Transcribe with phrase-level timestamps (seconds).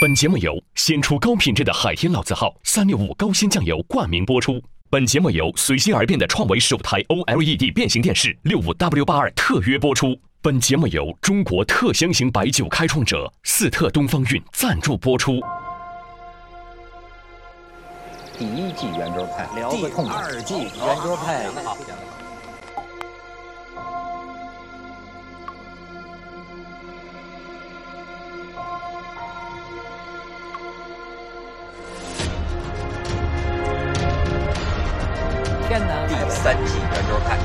[0.00, 4.60] 本节目由先出高品质的海天老字号三六五高鲜酱油冠名播出。
[4.90, 10.18] 本节目由随心而变的创维首台 OLED 变形电视六五 W 八二特约播出。
[10.40, 15.40] 本节目由中国特香型白酒开创者四特东方韵赞助播出。
[18.36, 20.22] 第一季圆桌派，聊个痛快。
[20.30, 21.46] 第二季圆桌派，
[35.72, 37.38] 天南第三季圆桌派，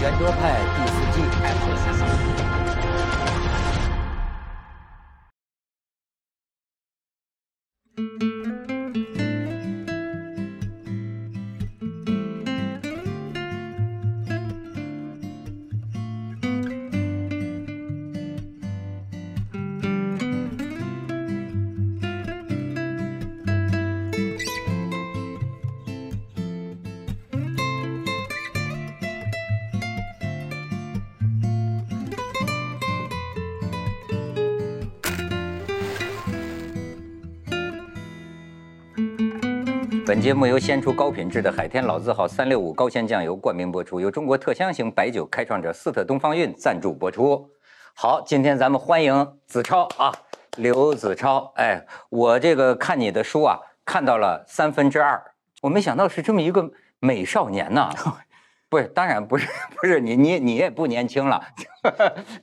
[0.00, 0.96] 圆桌派第四
[8.24, 8.32] 季。
[40.24, 47.46] 节目由先出高品质的海天老字号三六五高鲜酱油冠名播出，由中国特香型白酒开创者四特东方韵赞助播出。
[47.94, 50.10] 好，今天咱们欢迎子超啊，
[50.56, 51.52] 刘子超。
[51.56, 55.22] 哎，我这个看你的书啊，看到了三分之二，
[55.60, 57.90] 我没想到是这么一个美少年呐。
[58.70, 61.44] 不是，当然不是，不是你，你你也不年轻了，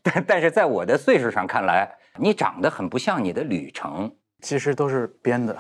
[0.04, 4.12] 但 但是在我的岁数上看来，你长得很不像你的旅程。
[4.42, 5.56] 其实都是编的，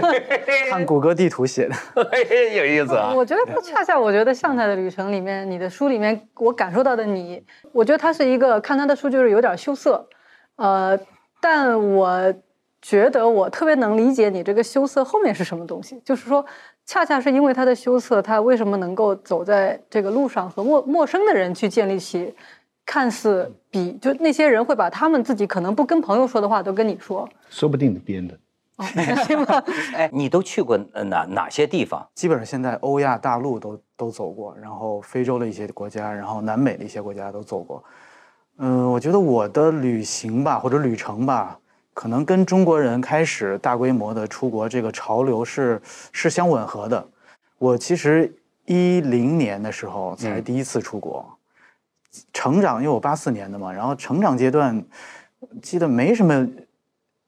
[0.68, 1.74] 看谷歌地图写的，
[2.56, 3.12] 有意思啊。
[3.14, 10.08] 我觉得他恰恰，我觉得向太的旅程里面，你的书里面我感受到的你，我觉得他是一个看他的书就是有点羞涩，
[10.56, 10.98] 呃，
[11.40, 12.34] 但我
[12.82, 16.44] 觉得我特别能理解你这个羞涩后面是什么东西，就是说，
[16.84, 22.34] 恰恰是因为他的羞涩，他为什么能够走在这个路上和陌陌生的人去建立起。
[22.86, 28.38] 看似比就那些人会把他们自己可能不跟朋友说的话都跟你说，说不定是编的，
[29.26, 29.62] 是吗？
[29.92, 32.06] 哎，你都去过哪哪些地方？
[32.14, 37.82] 基本上现在欧亚大陆都都走过，然后非洲的一些国家，然后南美的一些国家都走过。
[38.58, 41.58] 嗯，我觉得我的旅行吧，或者旅程吧，
[41.92, 45.82] 可能跟中国人开始大规模的出国这个潮流是
[46.12, 47.06] 是相吻合的。
[47.58, 48.32] 我其实
[48.64, 51.35] 一零年的时候才第一次出国。
[52.32, 54.84] 成长，因为我八四年的嘛，然后成长阶段，
[55.62, 56.48] 记得没什么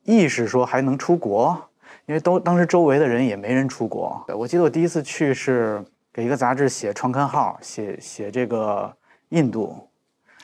[0.04, 1.60] 意识说还能出国，
[2.06, 4.24] 因为都当时周围的人也没人出国。
[4.28, 8.92] 我记得我第一次去是给一个杂志写创刊号，写写这个
[9.30, 9.76] 印度。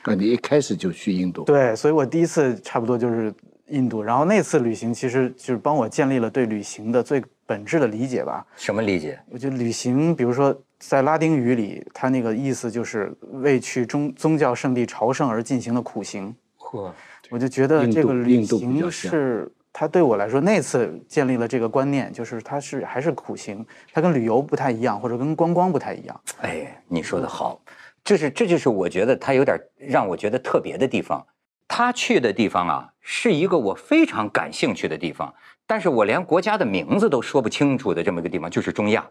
[0.05, 1.43] 那，你一开始就去印度？
[1.43, 3.33] 对，所以我第一次差不多就是
[3.69, 4.03] 印度。
[4.03, 8.45] 然后那次旅行其实就是帮我建立了对旅行的最本质的理解吧。
[8.55, 9.19] 什么理解？
[9.29, 10.55] 我觉得旅行，比如说。
[10.77, 16.35] 在拉丁语里，它那个意思就是为去宗宗教圣地朝圣而进行的苦行。
[16.59, 16.91] 嚯！
[17.29, 26.21] 我就觉得这个旅行是它对我来说那次建立了这个观念，就是它是还是苦行，它跟旅游不太一样，或者跟观光不太一样。
[26.41, 27.59] 哎，你说的好，
[28.03, 31.25] 就是这就是我觉得它有点让我觉得特别的地方。
[31.67, 35.33] 他去的地方啊，是一个我非常感兴趣的地方，
[35.67, 39.05] 但是我连国家的名字都说不清楚的这么一个地方，就是中亚。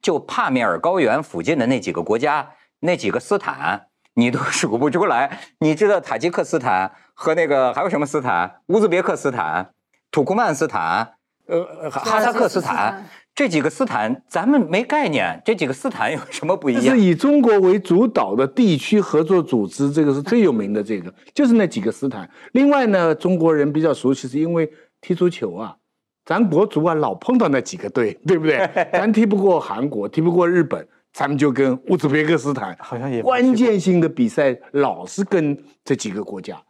[0.00, 5.40] 就帕米尔高原附近的那几个国家，那几个斯坦，你都 数不出来。
[5.58, 8.60] 你知道塔吉克斯坦和那个还有什么斯坦？
[8.68, 9.72] 乌兹别克斯坦、
[10.12, 11.14] 土库曼斯坦、
[11.46, 15.42] 呃哈萨克斯坦这几个斯坦，咱们没概念。
[15.44, 16.96] 这几个斯坦有什么不一样？
[16.96, 20.80] 是以中国为主导的地区合作组织，这个是最有名的。
[20.80, 22.30] 这个就是那几个斯坦。
[22.52, 25.74] 另外呢，中国人比较熟悉，是因为踢足球啊。
[26.28, 28.58] 咱国足啊，老碰到那几个队， 对不对？
[28.92, 36.60] 咱踢不过韩国，踢不过日本，咱们就跟乌兹别克斯坦，好像也关键性的比赛老是跟这几个国家。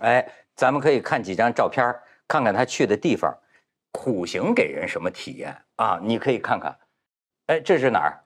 [0.00, 0.22] 哎，
[0.54, 1.82] 咱们可以看几张照片，
[2.28, 3.34] 看看他去的地方，
[3.90, 5.98] 苦行给人什么体验啊？
[6.02, 6.76] 你可以看看，
[7.46, 8.20] 哎，这是哪儿？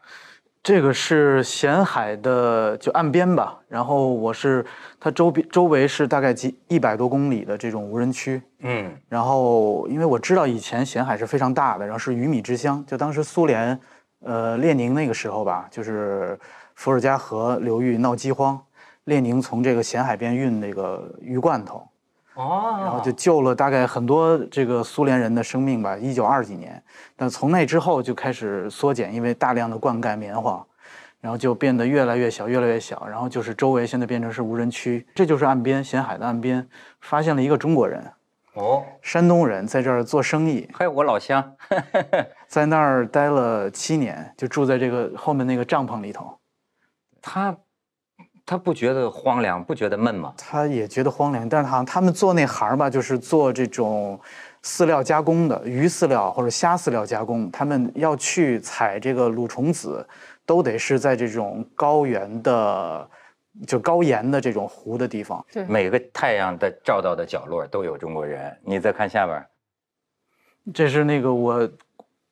[0.62, 4.65] 这个是咸海的就岸边吧，然后我是
[5.01, 13.81] 它周边周围是大概几一百多公里的这种无人区，嗯，然后因为我知道以前咸海是非常大的，然后是鱼米之乡，就当时苏联，
[14.23, 16.39] 呃，列宁那个时候吧，就是
[16.75, 18.61] 伏尔加河流域闹饥荒，
[19.05, 21.83] 列宁从这个咸海边运那个鱼罐头。
[22.35, 25.97] 哦，然后就救了大概很多这个苏联人的生命吧。
[25.97, 26.82] 一九二几年，
[27.17, 30.65] 但从那之后就开始缩减，因为大量的灌溉棉花，
[31.21, 33.06] 然后就变得越来越小，越来越小。
[33.06, 36.67] 然后就是周围现在变成是无人区，这就是岸边咸海的岸边，
[37.00, 38.03] 发现了一个中国人。
[38.55, 41.55] 哦，山东人，在这儿做生意，还有我老乡，
[42.49, 46.37] 在那儿待了七年，就住在这个后面那个帐篷里头。
[47.23, 47.56] 他
[48.50, 50.35] 他不觉得荒凉，不觉得闷吗？
[50.37, 54.19] 他也觉得荒凉，但是好像他们做那行儿吧，就是做这种
[54.64, 57.49] 饲料加工的，鱼饲料或者虾饲料加工。
[57.52, 60.05] 他们要去采这个蠕虫子，
[60.44, 63.08] 都得是在这种高原的，
[63.69, 65.47] 就高盐的这种湖的地方。
[65.52, 68.52] 对，每个太阳的照到的角落都有中国人。
[68.64, 69.47] 你再看下边，
[70.75, 71.70] 这是那个我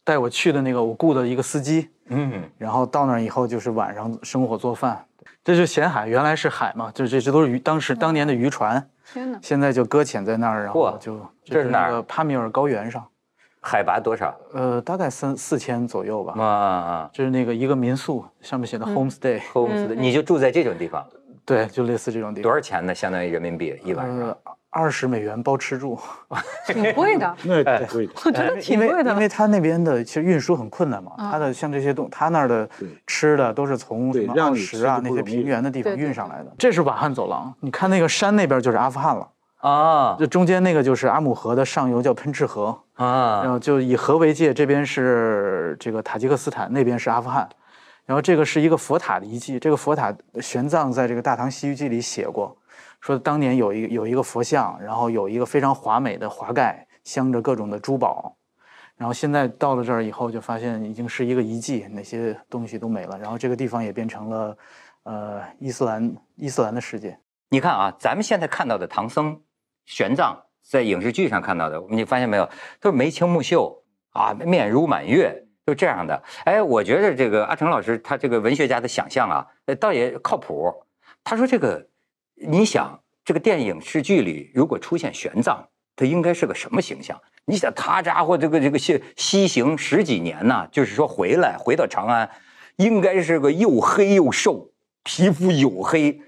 [0.02, 5.04] 带我去的那个我雇的一个司机，嗯，然后到那儿以后就是晚上生火做饭。
[5.48, 9.38] 这就是咸海，原来是海嘛，就这这都是渔，当时当年的渔船，天哪！
[9.40, 13.02] 现在就搁浅在那儿，然后嚯就这是哪儿那个帕米尔高原上，
[13.62, 14.38] 海拔多少？
[14.52, 16.34] 呃，大概三四千左右吧。
[16.38, 21.02] 啊啊这是那个一个民宿，上面写的嗯 homestay，、，homes，的你就住在这种地方，
[21.46, 22.42] 对，就类似这种地方。
[22.42, 22.94] 多少钱呢？
[22.94, 24.36] 相当于人民币一晚上？
[24.70, 25.98] 呃，二十美元包吃住，
[26.66, 28.12] 挺贵的， 那挺贵的。
[28.24, 29.14] 我觉得挺贵的了。
[29.14, 32.68] 因为他那边的其实运输很困难嘛，啊他的像这些东，他那儿的
[33.06, 36.52] 吃的都是从什么奥对让你什啊那些平原的地方运上来的。
[36.58, 39.28] 这是瓦罕走廊，你看那个山那边就是阿富汗了，
[39.58, 47.48] 啊这中间那个就是阿姆河的上游叫喷赤河啊，然啊，后就以河为界，这边是这个塔吉克斯坦，那边是阿富汗。
[48.04, 50.10] 然后这个是一个佛塔的遗迹，这个佛塔
[50.40, 52.56] 玄奘在这个《大唐西域记》里写过，
[53.00, 58.36] 说当年有一有一个佛像，然后有一个非常华美的华盖，镶着各种的珠宝。
[58.96, 63.16] 然后现在到了这儿以后，就发现已经是一个遗迹，那些东西都没了。
[63.16, 64.58] 然后这个地方也变成了，
[65.04, 67.16] 呃，伊斯兰伊斯兰的世界。
[67.48, 69.40] 你看啊，咱们现在看到的唐僧、
[69.86, 70.36] 玄奘，
[70.68, 76.20] 在影视剧上看到的，你发现没有，都是眉清目秀啊，面如满月，就这样的。
[76.44, 79.46] 哎，我觉得这个阿成老师他这个文学家的想象啊，
[79.78, 80.74] 倒也靠谱。
[81.22, 81.86] 他说这个，
[82.40, 85.58] 你想这个电影视剧里如果出现玄奘，
[85.96, 87.20] 他应该是个什么形象？
[87.46, 92.30] 你想他家伙这个这个西西行十几年呢、就是说回来回到长安，
[92.76, 94.70] 应该是个又黑又瘦，
[95.02, 96.20] 皮肤黝黑，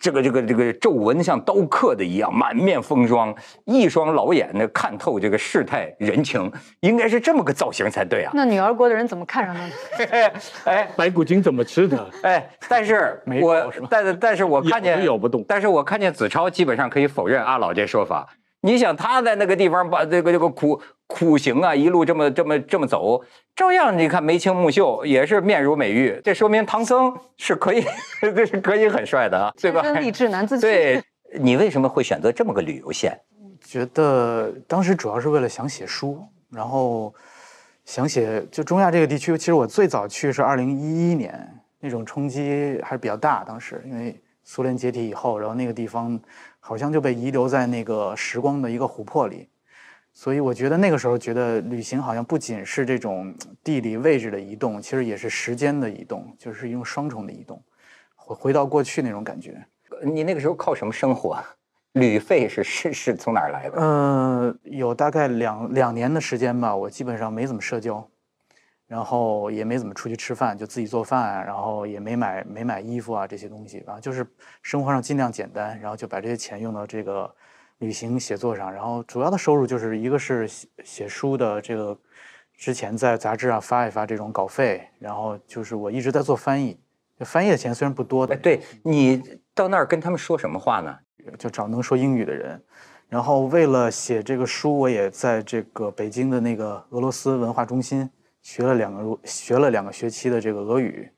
[0.00, 6.50] 这个这个这个皱纹像刀刻的一样，满面风霜，一双老眼呢看透这个世态人情，
[6.80, 8.32] 应该是这么个造型才对啊！
[8.34, 9.60] 那女儿国的人怎么看上他
[10.04, 10.32] 的？
[10.64, 12.10] 哎白骨精怎么吃的？
[12.22, 18.28] 哎，但是 我是但是但是我看见咬不动但是我看见子超基本上可以否认阿老这说法。
[18.62, 23.22] 你想他在那个地方把这个这个苦苦行啊，一路这么这么这么走，
[23.54, 27.84] 照样你看眉清目秀，也是面如美玉，这说明唐僧是可以，
[28.20, 29.82] 这 是可以很帅的啊，对吧？
[30.60, 31.02] 对，
[31.40, 33.18] 你为什么会选择这么个旅游线？
[33.64, 36.20] 觉得当时主要是为了想写书，
[36.50, 37.14] 然后
[37.84, 39.36] 想写就中亚这个地区。
[39.38, 41.48] 其实我最早去是二零一一年，
[41.80, 43.44] 那种冲击还是比较大。
[43.44, 46.18] 当时因为苏联解体以后，然后那个地方
[46.64, 49.48] 好像就被遗留在那个时光的一个琥珀里，
[50.12, 57.60] 所以我觉得那个时候觉得旅行好像不仅是这种地理位置的移动，其实也是时间的移动，就是一种双重的移动，
[58.14, 59.60] 回回到过去那种感觉。
[60.04, 61.36] 你那个时候靠什么生活？
[61.94, 63.80] 旅费是是是从哪儿来的？
[63.80, 68.08] 呃，有大概两两年的时间吧，我基本上没怎么社交，
[68.92, 74.26] 然后也没怎么出去吃饭，就自己做饭，然后也没买没买衣服啊这些东西，然后就是
[74.60, 77.34] 生活上尽量简单，然后就把这些钱用到这个
[77.78, 81.98] 旅行写作上，然后主要的收入就是一个是写写书的这个
[82.54, 86.78] 之前在杂志上发一发这种稿费，然后就是我一直在做翻译，
[87.20, 89.22] 翻译的钱虽然不多的哎，，对你
[89.54, 90.94] 到那儿跟他们说什么话呢？
[91.38, 92.62] 就找能说英语的人。
[93.08, 98.10] 然后为了写这个书，我也在这个北京的那个俄罗斯文化中心
[98.42, 101.08] 学了两个学了两个学期的这个俄语。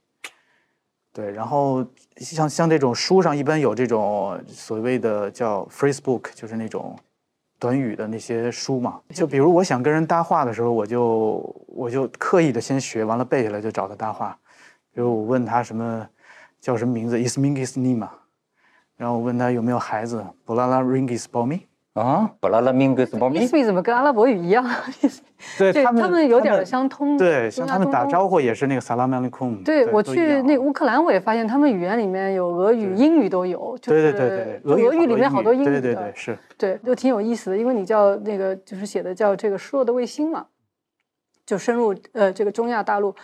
[1.12, 6.98] 对，然后像像这种书上一般有这种所谓的叫 phrase book，就是那种
[7.58, 9.00] 短语的那些书嘛。
[9.10, 14.36] 就比如我想跟人搭话的时候，我就我就刻意的先学，完了背下来就找他搭话。
[14.92, 16.08] 比如我问他什么
[16.60, 18.08] 叫什么名字，Ismingis Nima，
[18.96, 24.68] 然后我问他有没有孩子，Bolala Ringis b o m i 啊，布拉拉明格斯包米意思怎么跟阿拉伯语一样？
[25.56, 27.16] 对对，他们们有点儿相通。
[27.16, 28.40] 对，像他们打招呼。
[28.40, 29.62] 也是那个 Salam Alaikum。
[29.62, 33.78] 对我都一样去那乌克兰，我也发现他们语言里面有俄语、英语都有。
[33.78, 35.70] 就对是对对对，俄语里面好多英语的。
[35.70, 36.36] 对对对是。
[36.58, 40.46] 对，就挺有意思的，因为你叫那个就是写的叫这个失落的卫星嘛，
[41.46, 43.14] 就深入呃这个中亚大陆。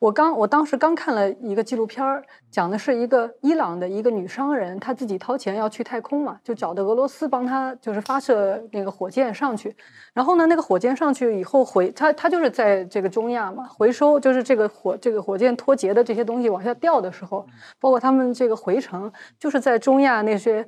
[0.00, 9.76] 我刚我当时刚看了一个纪录片儿，讲的是一个伊朗的一个女商人，她自己掏钱要去太空嘛，就找的俄罗斯帮她就是发射那个火箭上去。
[10.14, 17.46] 然后呢，那个火箭上去以后回，她她就是在这个中亚嘛，回收就是这个火这个火箭脱节的这些东西往下掉的时候，
[17.78, 20.66] 包括他们这个回程，就是在中亚那些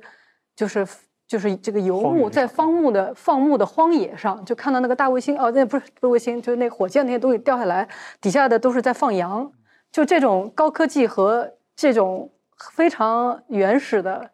[0.55, 0.87] 就是
[1.27, 7.87] 就是这个游牧在原上放牧的放牧的荒野上，就看到那个大卫星哦，那不是不是卫星，就是那火箭那些东西掉下来，
[8.21, 9.51] 底下的都是在放羊，
[9.91, 12.29] 就这种高科技和这种
[12.71, 14.29] 非常原始的，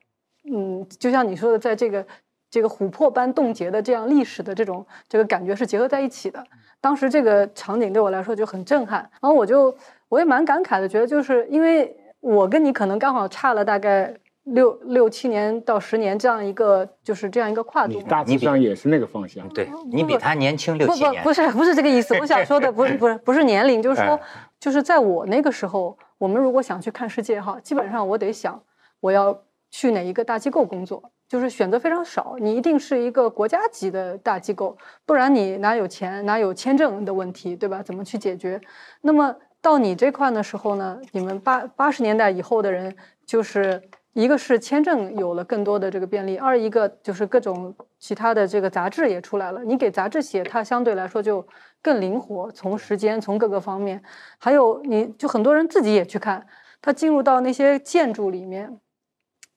[0.52, 2.06] 嗯，就像你说的，在这个
[2.50, 6.44] 这个琥珀般冻结的这样历史的这种这个感觉是结合在一起的。
[6.82, 9.76] 当时这个场景对我来说就很震撼，然后我就
[10.08, 14.14] 我也蛮感慨的，觉得就是因为我跟你可能刚好差了大概
[14.54, 18.04] 六六七年到十年这样一个就是这样一个跨度你。
[18.04, 19.48] 大致上也是那个方向。
[19.50, 24.22] 对你比他年轻六七年不不不，是不是这个意思，我想说的不是不是不是年龄，就是说哎
[24.60, 28.62] 就是在我那个时候，我们如果想去看世界哈，基本上我得想
[29.00, 29.42] 我要
[29.72, 37.82] 去哪一个大机构工作，就是选择非常少，你一定是一个国家级的大机构，不然你哪有钱哪有签证的问题，对吧？
[37.82, 38.60] 怎么去解决？
[39.02, 42.94] 那么到你这块的时候呢，你们八八十年代以后的人，
[43.26, 43.82] 就是
[44.20, 51.46] 一个是签证有了更多的这个便利，二一个就是各种其他的这个杂志也出来了，你给杂志写，它相对来说就
[51.82, 54.04] 更灵活，从时间从各个方面，
[54.38, 56.46] 还有你就很多人自己也去看，
[56.82, 58.78] 他进入到那些建筑里面，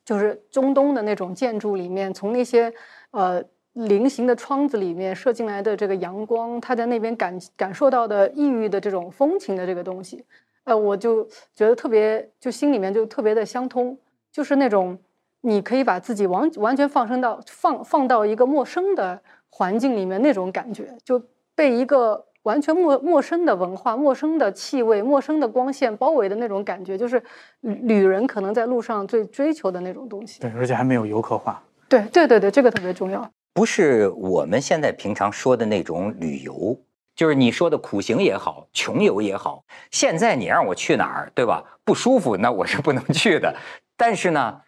[0.04, 2.73] 就是中东的那种建筑里面，从那些
[3.11, 3.42] 呃
[3.73, 10.25] 菱形的窗子里面射进来的这个阳光，他在那边感感受到的异域的这种风情的这个东西，
[10.64, 11.25] 呃，我就
[11.57, 13.99] 觉得特别，就心里面就特别的相通，
[14.32, 14.98] 就是那种
[15.42, 19.20] 你可以把自己完完全放生到放放到一个陌生的
[19.50, 21.22] 环境里面那种感觉，就
[21.54, 27.22] 被一个完全陌陌生的文化、陌生的气味、陌生的光线包围的那种感觉，就是
[27.60, 30.40] 旅旅人可能在路上最追求的那种东西。
[30.40, 31.62] 对，而且还没有游客化。
[31.88, 33.30] 对对对对，这个特别重要。
[33.52, 36.74] 不是我们现在平常说的那种旅游，
[37.14, 39.62] 就是你说的苦行也好，穷游也好。
[39.90, 41.62] 现在你让我去哪儿，对吧？
[41.84, 43.54] 不舒服，那我是不能去的。
[43.96, 44.62] 但是呢，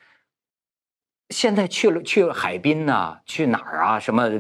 [1.31, 3.99] 现在去了去了海滨呐、去哪儿啊？
[4.00, 4.31] 什么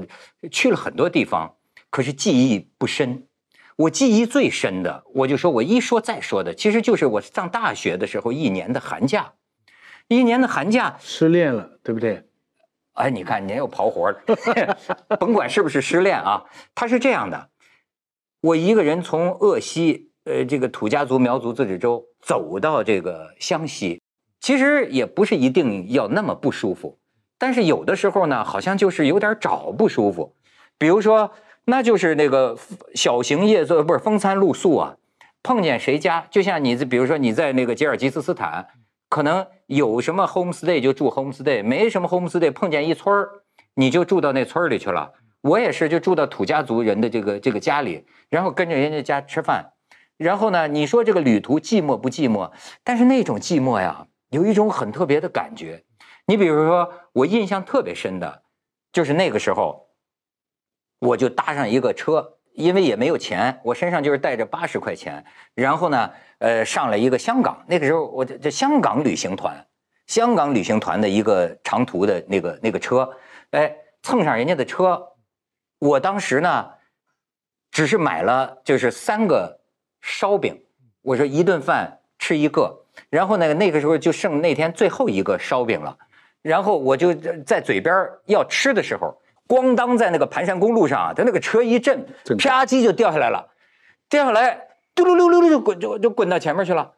[0.50, 1.56] 去了很多地方，
[1.90, 3.26] 可是记忆不深。
[3.76, 9.32] 我记忆最深的，我就说我一说再说的，其实就是我上大学的时候一年的寒假，
[10.06, 12.28] 一年的寒假，失恋了，对不对？
[12.92, 14.20] 哎，你看，您又刨活了，
[15.18, 17.50] 甭管是不是失恋啊，他是这样的，
[18.40, 24.00] 我一个人从鄂西，呃，这个土家族苗族自治州走到这个湘西，
[24.44, 26.98] 其实也不是一定要那么不舒服，
[27.38, 30.34] 但是有的时候呢，好像就是有点找不舒服，
[30.76, 31.30] 比如说，
[31.64, 32.54] 那就是那个
[32.94, 34.96] 小型夜宿，不是风餐露宿啊，
[35.42, 38.66] 碰见谁家，就像你，比如说你在那个吉尔吉斯斯坦。
[39.08, 43.30] 可能有什么 homestay 就住 homestay，没什么 homestay，碰见一村儿，
[43.76, 45.12] 你就住到那村儿里去了。
[45.40, 49.70] 我也是，就住到土家族人的这个这个家里，然后跟着人家家吃饭。
[50.18, 52.50] 然后呢，你说这个旅途寂寞不寂寞？
[52.82, 55.84] 但是那种寂寞呀，有一种很特别的感觉。
[56.26, 58.42] 你比如说，我印象特别深的，
[58.92, 59.88] 就是那个时候，
[60.98, 65.24] 我就搭上一个车，因为也没有钱，我身上就是带着八十块钱，
[65.54, 66.10] 然后呢。
[66.38, 69.66] 呃，上了一个香港，那个时候我这这香港旅行团，
[70.06, 73.08] 香港旅行团的一个长途的那个那个车，
[73.52, 75.12] 哎，蹭上人家的车，
[75.78, 76.70] 我当时呢，
[77.70, 79.60] 只是买了就是三个
[80.02, 80.66] 烧饼，
[81.00, 85.96] 我说一顿饭吃一个，然后呢，那个时候就剩那天最后一个烧饼了，
[86.42, 92.06] 然后我就在嘴边要吃的时候，咣当在那个盘山公路上啊，它那个车一震，
[92.38, 93.48] 啪叽就掉下来了，
[94.08, 94.68] 掉下来。
[94.94, 96.92] 嘟噜噜噜噜就滚就就滚到前面去了，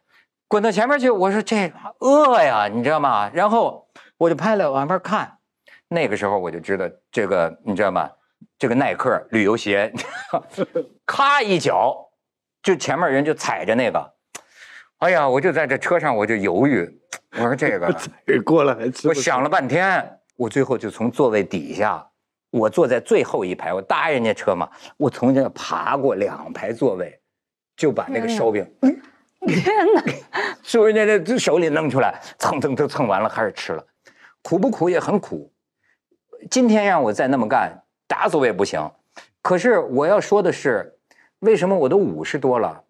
[0.49, 3.31] 滚到前面去，我说这饿呀，你知道吗？
[3.33, 3.88] 然后
[4.19, 5.38] 我就拍了往边看，
[5.88, 8.11] 那个时候我就知道这个你知道吗？
[8.59, 9.91] 这个耐克旅游鞋，
[11.07, 11.97] 咔一脚，
[12.62, 14.12] 就前面人就踩着那个，
[14.99, 17.00] 哎呀，我就在这车上我就犹豫，
[17.33, 17.95] 我说这个
[18.45, 22.07] 过了还吃，我想了半天，我最后就从座位底下，
[22.50, 27.21] 我坐在最后一排，我搭人家车嘛，我从这爬过两排座位。
[27.76, 28.67] 就把那个烧饼，
[29.47, 30.03] 天哪！
[30.62, 33.85] 说人家这手里弄出来，蹭蹭蹭蹭完了，开始吃了，
[34.41, 35.53] 苦不苦也很苦。
[36.50, 38.91] 今天让我再那么干，打死我也不行。
[39.43, 40.99] 可是我要说的是，
[41.41, 42.83] 为什么我都五十多了，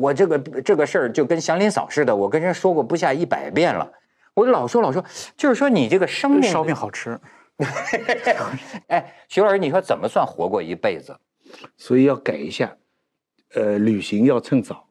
[0.00, 3.92] 我这个这个事儿就跟祥林嫂似的，我跟人说过不下一百遍了。
[4.34, 5.04] 我老说老说，
[5.36, 7.18] 就是说你这个生命烧饼好吃。
[8.88, 11.16] 哎，徐老师，你说怎么算活过一辈子？
[11.76, 12.76] 所以要改一下。
[13.52, 14.86] 呃，旅行要趁早，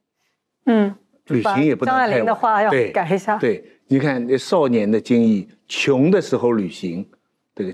[0.66, 0.94] 嗯，
[1.28, 3.38] 旅行也不能张爱玲的话要改一下。
[3.38, 7.10] 对，你看少年的经历，穷的时候旅行，
[7.56, 7.74] 这个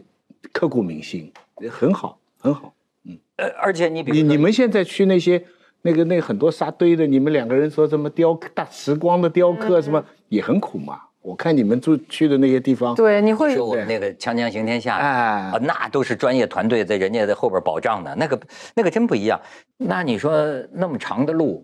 [0.54, 1.34] 刻骨铭心，
[1.72, 2.76] 很好，很好。
[3.04, 5.44] 嗯，呃，而且你比你你们现在去那些
[5.86, 11.00] 那个那很多沙堆的，你们两个人说什么雕刻大时光的雕刻什么，也很苦嘛。
[11.22, 18.40] 我看你们住去的那些地方，对，你会说我们那个《锵锵行天下》哎啊，那都是专业团队在人家的后边保障的，那个
[18.74, 19.40] 那个真不一样。
[19.78, 20.34] 那你说
[20.72, 21.64] 那么长的路，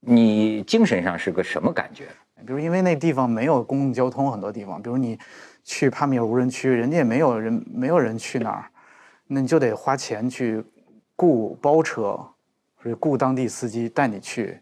[0.00, 2.06] 你精神上是个什么感觉？
[2.44, 5.16] 比如因为那地方没有公共交通，很多地方，比如你
[5.62, 8.64] 去帕米尔无人区，人家也没有人，没有人去那儿，
[9.28, 10.60] 那你就得花钱去
[11.14, 12.18] 雇包车，
[12.84, 14.60] 或者雇当地司机带你去。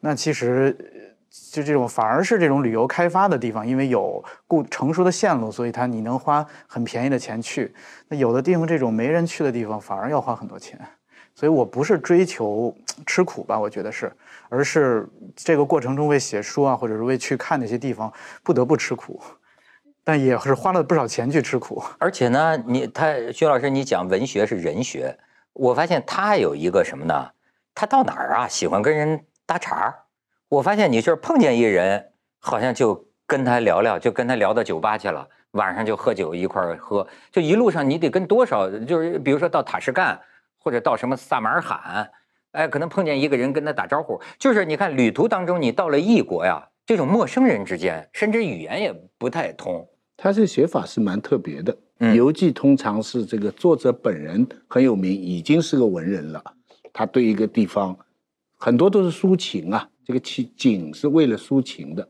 [0.00, 0.76] 那其实
[1.50, 7.74] 就这种反而是这种旅游开发的地方，因为有固成熟的线路，所以它你能花很便宜的钱去。
[8.08, 10.78] 那有的地方这种没人去的地方，反而要花很多钱。
[11.34, 12.76] 所以我不是追求
[13.06, 14.12] 吃苦吧，我觉得是，
[14.50, 18.12] 而是这个过程中为写书啊，或者是为去看那些地方，
[18.42, 19.20] 不得不吃苦，
[20.04, 21.82] 但也是花了不少钱去吃苦。
[21.98, 25.18] 而且呢，你他薛老师，你讲文学是人学，
[25.54, 27.30] 我发现他有一个什么呢？
[27.74, 29.94] 他到哪儿啊，喜欢跟人搭茬儿。
[30.48, 40.20] 我发现你就是碰见一人，好像就跟他聊聊，就跟他聊到酒吧去了，晚上就喝酒一块儿喝，就一路上你得跟多少，就是比如说到塔什干
[40.58, 42.10] 或者到什么萨马尔罕，
[42.52, 49.88] 哎，可能碰见一个人跟他打招呼，就是你看旅途当中你到了异国呀，这种陌生人之间，甚至语言也不太通。
[50.16, 51.76] 他这写法是蛮特别的。
[52.14, 56.42] 游记通常是这个作者本人很有名，已经是个文人了，
[56.92, 57.96] 他对一个地方
[58.56, 62.08] 很多都是抒情啊，这个情景是为了抒情的。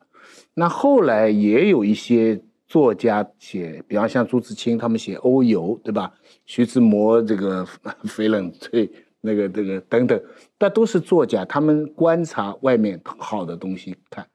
[0.54, 6.12] 那后来也有一些作家写，比方像朱自清他们写欧游，对吧？
[6.46, 7.66] 徐志摩这个
[8.04, 10.20] 翡冷翠那个这个等等，
[10.58, 14.26] 那都是作家，他们观察外面好的东西看。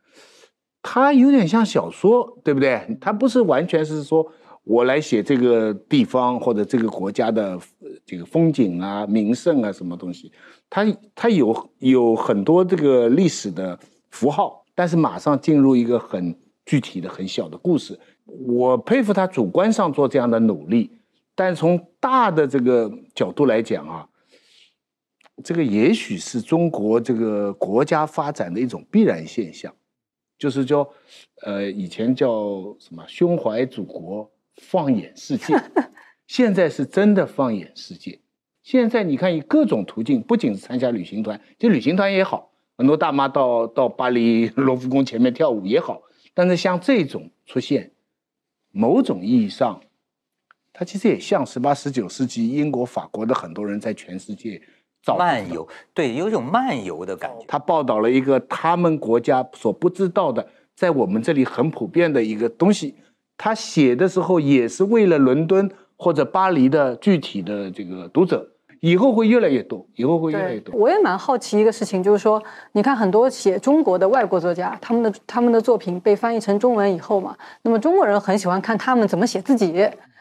[0.81, 2.97] 它有点像小说，对不对？
[3.01, 4.31] 它不是完全是说
[4.63, 7.59] 我来写这个地方或者这个国家的
[8.05, 10.31] 这个风景啊、名胜啊什么东西，
[10.69, 10.85] 它
[11.15, 17.99] 它有有很多这个历史的符号，但是马上进入一个很具体的、很小的故事。
[18.25, 20.91] 我佩服他主观上做这样的努力，
[21.33, 24.07] 但从大的这个角度来讲啊，
[25.43, 29.73] 这个也许是中国这个国家发展的一种必然现象。
[30.37, 30.87] 就是叫，
[31.41, 35.55] 呃，以前叫什么胸怀祖国，放眼世界，
[36.27, 38.19] 现在是真的放眼世界。
[38.61, 46.01] 现在你看，以各种途径，不仅是参加旅行团，就旅行团也好，很多大妈到到巴黎罗浮宫前面跳舞也好，
[46.35, 47.91] 但是像这种出现，
[48.71, 49.81] 某种意义上，
[50.71, 54.61] 它其实也像十八、十九世纪英国、法国的很多人在全世界
[55.01, 57.45] 造漫游，对，有一种漫游的感觉。
[57.47, 62.95] 他报道了一个他们国家所不知道的，在我们这里很普遍的一个东西。
[63.41, 68.45] 他写的时候也是为了伦敦或者巴黎的具体的这个读者，
[68.81, 70.75] 以后会越来越多，以后会越来越，多。
[70.75, 79.71] 我也蛮好奇一个事情，就是说，你看很多写中国的外国作家，他们的他们的作品被翻译成中文以后嘛，那么中国人很喜欢看他们怎么写自己，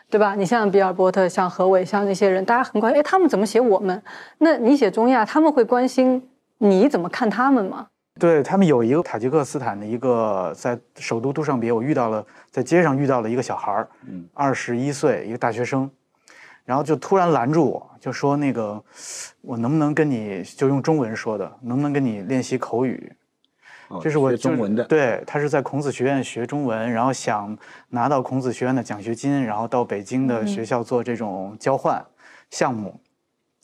[0.09, 0.37] 对吧？
[0.37, 4.00] 你像比尔波特、像何伟、像那些人，大家很关心，哎，他们怎么写我们？
[4.38, 6.22] 那你写中亚，他们会关心
[6.59, 7.88] 你怎么看他们吗？
[8.18, 13.88] 对他们有一个塔吉克斯坦的一个在首都杜尚别，我遇到了在街上遇到了一个小孩儿，
[14.35, 15.90] 二十一岁，一个大学生，
[16.64, 18.83] 然后就突然拦住我，就说那个
[19.40, 23.12] 我能不能跟你就用中文说的，能不能跟你练习口语？
[23.88, 24.00] 哦？
[24.02, 27.57] 这是我学中文的，对他是在孔子学院学中文，然后想
[27.88, 32.04] 拿到孔子学院的奖学金，然后到北京的学校做这种交换
[32.50, 33.00] 项目，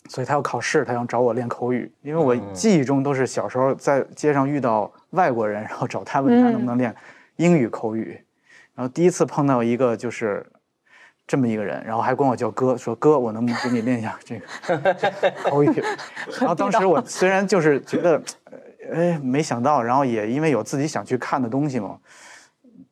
[0.09, 6.95] 所以他要考试，他想找我练口语，因为我记忆中都是小时候在街上遇到外国人，然后找他问他能不能练
[7.37, 8.21] 英语口语，
[8.75, 10.45] 然后第一次碰到一个就是。
[11.27, 15.83] 这么一个人，然后还管我叫哥，说哥，我能不能给你练一下这个 口语？
[16.39, 18.23] 然后当时我虽然就是觉得，
[18.91, 21.99] 呃哎，没想到，然后也因为有自己想去看的东西嘛，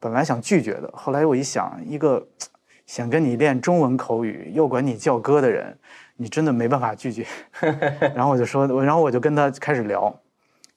[0.01, 2.27] 本来想拒绝的，后来我一想，一个
[2.87, 5.77] 想跟你练中文口语又管你叫哥的人，
[6.23, 7.27] 你真的没办法拒绝。
[8.15, 10.15] 然后我就说，我然后我就跟他开始聊，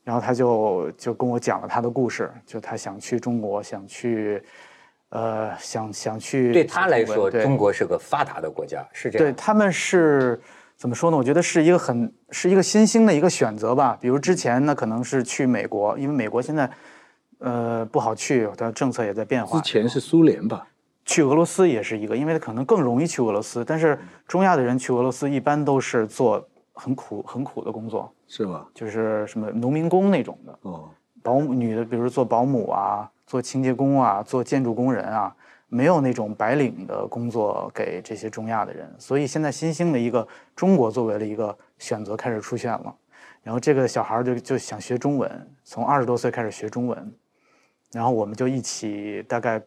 [0.04, 4.42] 然后他就就跟我讲了他的故事，就他想去中国，想去，
[5.10, 6.52] 呃，想想去。
[6.52, 9.28] 对他来说，对中国是个发达的国家，是这样。
[9.28, 10.42] 对他们是
[10.76, 11.18] 怎么说呢？
[11.18, 13.96] 我觉得是一个很是一个新兴的一个选择吧。
[14.02, 16.68] 比如之前呢，可能是去美国，因为美国现在
[17.38, 19.62] 呃不好去，它政策也在变化。
[19.62, 20.68] 之前是苏联吧？
[21.06, 23.64] 去俄罗斯也是一个，因为他可能更容易去俄罗斯。
[23.64, 28.68] 但是中亚的人去俄罗斯一般都是做很苦很苦的工作，是吧？
[28.74, 30.60] 就是什么农民工那种的。
[30.64, 30.90] 哦，
[31.22, 35.34] 保姆女的，比如做保姆啊，做清洁工啊，做建筑工人啊，
[35.68, 42.96] 没有那种白领的工作给这些中亚的人，所以现在新兴的一个中国作为了一个选择开始出现了。
[43.44, 47.14] 然后这个小孩儿就就想学中文，从二十多岁开始学中文，
[47.92, 49.62] 然后我们就一起大概，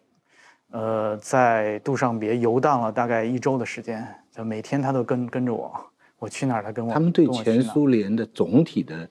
[0.70, 5.72] 呃，在杜尚别游荡了大概一周的时间，就每天他都跟跟着我，
[6.18, 6.92] 我去哪儿他跟我。
[6.92, 9.09] 他们对前苏联的总体的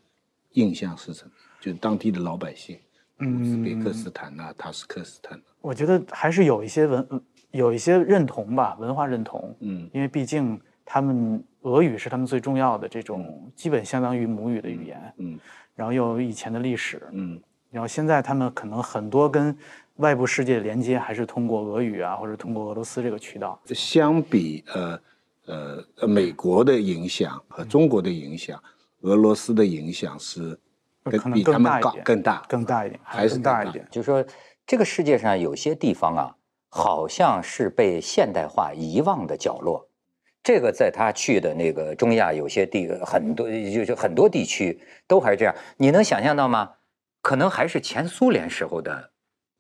[0.52, 1.32] 印象是什么？
[1.60, 2.78] 就是当地的老百姓，
[3.22, 9.56] 乌兹别克斯坦呐、塔什克斯坦呐，我觉得还是有一些文，有一些认同吧，文化认同。
[9.60, 15.39] 嗯因为毕竟他们俄语是他们最重要的这种基本相当于母语的语言，嗯
[15.76, 17.41] 然后又有以前的历史，嗯
[17.72, 19.56] 然后现在他们可能很多跟
[19.98, 23.60] 外部世界连接还是通过俄语啊，或者通过俄罗斯这个渠道。
[23.68, 25.00] 相比呃
[25.46, 28.62] 呃呃美国的影响和中国的影响，
[29.02, 30.60] 俄罗斯的影响是
[31.04, 33.88] 更可能比他们高更大更大更大一点，还是大一点。
[33.90, 34.26] 就是说
[34.66, 36.36] 这个世界上有些地方啊，
[36.70, 39.90] 好像是被现代化遗忘的角落。
[40.44, 45.54] 这个在他去的那个中亚有些地很多，就是很多地区都还是这样。
[45.78, 46.74] 你能想象到吗？
[47.22, 49.12] 可能还是前苏联时候的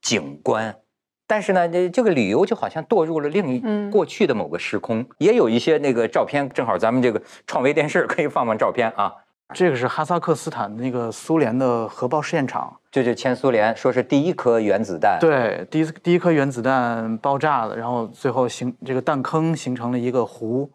[0.07, 0.73] 景观，
[1.27, 5.05] 但是呢，这这个旅游就好像堕入了另一嗯过去的某个时空。
[5.17, 9.13] 也有一些那个照片，正好咱们这个创维电视可以放放照片啊。
[9.53, 20.69] 这个是哈萨克斯坦那个苏联的核爆试验场，就就前苏联说是第一颗原子弹，对，第一第一颗原子弹爆炸了，然后最后形这个弹坑形成了一个湖，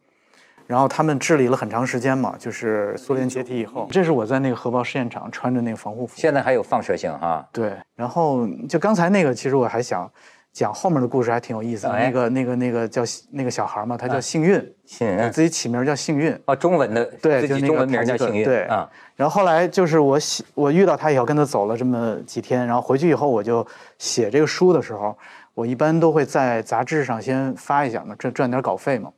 [0.73, 7.47] 然后他们治理了很长时间嘛，就是苏联解体以后，这是我在那个核爆试验场穿着那个防护服，现在还有放射性哈。
[7.53, 10.11] 对，然后就刚才那个，其实我还想
[10.51, 11.93] 讲后面的故事，还挺有意思的。
[11.93, 12.07] 哎。
[12.07, 14.21] 那个那个那个叫那个小孩嘛，他叫啊。
[14.23, 15.19] 幸运，幸运。
[15.19, 16.35] 给自己起名叫幸运。
[16.47, 18.63] 啊，中文的对，就那中文名叫幸运，对。
[18.63, 23.67] 啊，然后后来就是我写，我遇到他以后，跟他走了这么几天，然后回去以后，我就
[23.99, 25.15] 写这个书的时候，
[25.53, 29.13] 我一般都会在杂志上先发一下嘛，赚赚点稿费嘛。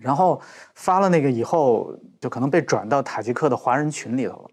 [0.00, 0.40] 然后
[0.74, 4.50] 发了那个以后，就可能被转到塔吉克的华人群里头了，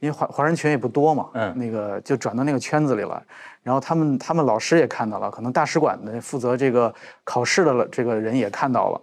[0.00, 3.22] 因为华华人群也不多嘛，嗯那个就转到那个圈子里了。
[3.62, 9.00] 然后他们他们老师也看到了，可能大使馆的负责这个考试的这个人也看到了，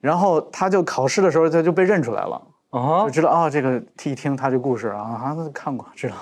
[0.00, 2.42] 然后他就考试的时候他就被认出来了。
[2.70, 6.16] 哦就，知道哦，这个一听他这故事啊，啊，那看过知道，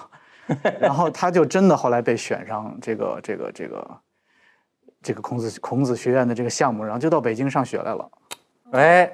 [0.80, 4.00] 然后他就真的后来被选上这个这个这个
[5.02, 8.10] 这个孔子孔子学院的这个项目，然后就到北京上学来了。
[8.72, 9.10] 哎，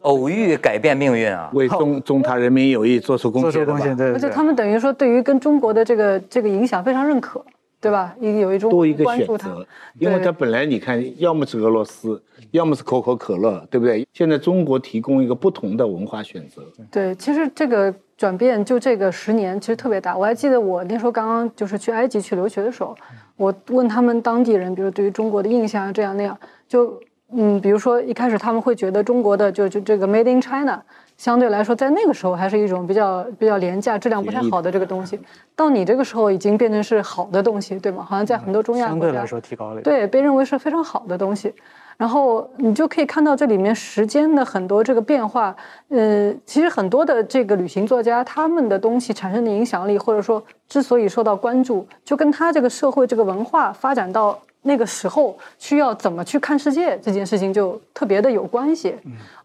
[0.00, 1.50] 偶遇改变命运啊！
[1.52, 4.18] 为中中他人民友谊做出贡献，做出贡献，对而。
[4.18, 7.44] 且他们等于说对于跟中国的这个这个影响非常认可，
[7.80, 8.14] 对吧？
[8.20, 9.48] 一有一种多一个关注他。
[9.48, 9.66] 选择，
[9.98, 14.06] 因为对它本来你看，要么是俄罗斯，要么是可口可乐，对不对？
[14.12, 20.16] 现在中国提供一个不同的文化选择，对，其实这个转变就这个十年其实特别大。
[20.16, 22.96] 我还记得我那时候刚刚就是去埃及去留学的时候，
[23.36, 26.38] 我问他们当地人，比如对于中国的印象啊这样那样，
[26.68, 26.98] 就
[27.32, 30.82] 嗯，比如说一开始他们会觉得中国的就就这个 Made in China。
[31.16, 35.18] 相对来说，在那个时候还是一种比较比较廉价、质量不太好的这个东西，
[35.54, 38.06] 到你这个时候已经变成是好的东西，对吗？
[38.06, 39.80] 好像在很多中亚国家相对来说提高了。
[39.80, 41.54] 对，被认为是非常好的东西。
[41.96, 45.56] 然后你就可以看到这里面时间的很多这个变化。
[45.88, 58.94] 呃，其实很多的这个旅行作家他们的东西产生的影响力，或者说之所以受到关注，就跟他这个社会这个文化发展到那个时候需要怎么去看世界这件事情就特别的有关系。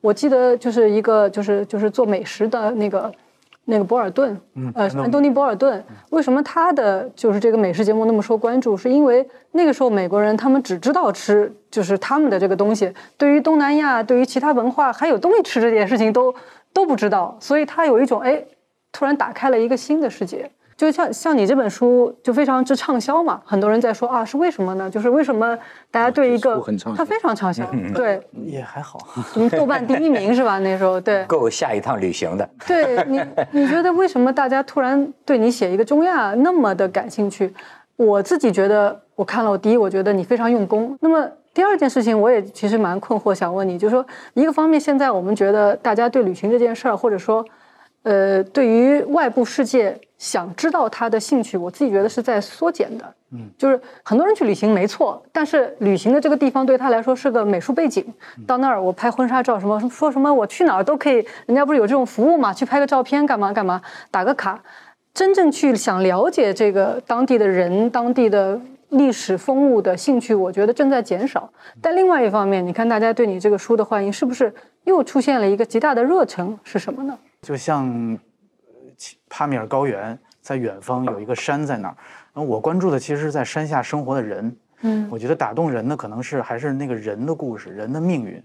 [0.01, 3.11] 我记得就是一个就是就是做美食的那个。
[3.65, 4.35] 那个博尔顿，
[4.73, 8.75] 呃，安东尼·博尔顿，为什么他的就是这个美食节目那么受关注？
[8.75, 16.33] 是因为那个时候美国人他们只知道吃，就是他们的这个东西，对于东南亚、对于其他文化还有东西吃这件事情都
[16.73, 18.43] 都不知道，所以他有一种哎，
[18.91, 20.49] 突然打开了一个新的世界。
[20.81, 24.89] 就像像你这本书就非常之畅销嘛，很多人在说啊，是为什么呢？
[24.89, 25.55] 就是为什么
[25.91, 27.63] 大家对一个这书很畅销它非常畅销，
[27.93, 28.97] 对，也还好。
[29.31, 30.57] 什么豆瓣第一名 是吧？
[30.57, 32.49] 那时候对，够下一趟旅行的。
[32.65, 37.53] 对你，你觉得为什么大家突然对你写一个中亚那么的感兴趣？
[37.95, 40.97] 我自己觉得，我看了，我第一，我觉得你非常用功。
[40.99, 47.45] 那么第二件事情，我也其实蛮困惑，想问你，就是说，一个方面，现在我们觉得大家对旅行这件事儿，或者说，
[48.01, 53.11] 呃，对于外部世界想知道他的兴趣，我自己觉得是在缩减的。
[53.31, 58.05] 嗯，就是很多人去旅行没错，但是旅行的这个地方对他来说是个美术背景。
[58.45, 62.53] 到那儿我拍婚纱照，什么说什么我去哪儿都可以，人家不是有这种服务嘛？
[62.53, 63.81] 去拍个照片干嘛干嘛，
[64.11, 64.61] 打个卡。
[65.11, 71.49] 真正去想了解这个当地的人、当地的历史风物的兴趣，我觉得正在减少。
[71.81, 74.53] 但另外一方面，你看大家对你这个书的欢迎，是不是
[74.83, 76.55] 又出现了一个极大的热忱？
[76.63, 77.17] 是什么呢？
[77.41, 78.19] 就像
[79.29, 81.95] 帕米尔高原在远方有一个山在那儿，
[82.33, 84.55] 然后我关注的其实是在山下生活的人。
[84.83, 88.43] 嗯我觉得打动人的可能是还是那个人的故事，人的命运，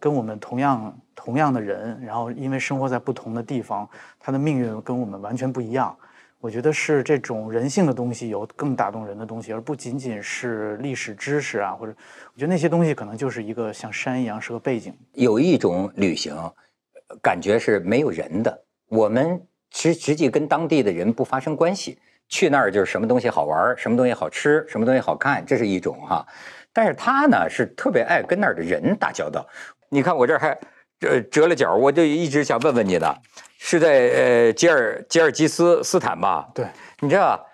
[0.00, 3.88] 跟我们同样同样的人，然后因为生活在不同的地方，
[4.18, 5.96] 他的命运跟我们完全不一样。
[6.40, 11.92] 我我觉得是这种人性的东西有更打动人的东西，而不仅仅是历史知识啊，或者
[12.32, 14.94] 我觉得那些东西可能就是一个像山一样是个背景。
[15.14, 21.98] 有一种旅行，呃感觉是没有人的，我们实实际跟当地的人不发生关系，
[22.28, 26.26] 去那儿就是什么东西好玩，什么东西好吃，什么东西好看，这是一种哈。
[26.72, 29.46] 但是他呢是特别爱跟那儿的人打交道。
[29.88, 30.58] 你看我这儿还
[30.98, 33.16] 折折了角，我就一直想问问你的，
[33.58, 36.48] 是在呃吉尔吉尔吉斯斯坦吧？
[36.54, 36.66] 对，
[37.00, 37.46] 你知道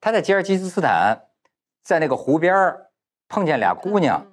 [0.00, 1.18] 他在吉尔吉斯斯坦，
[1.82, 2.86] 在那个湖边儿
[3.28, 4.26] 碰见俩姑娘，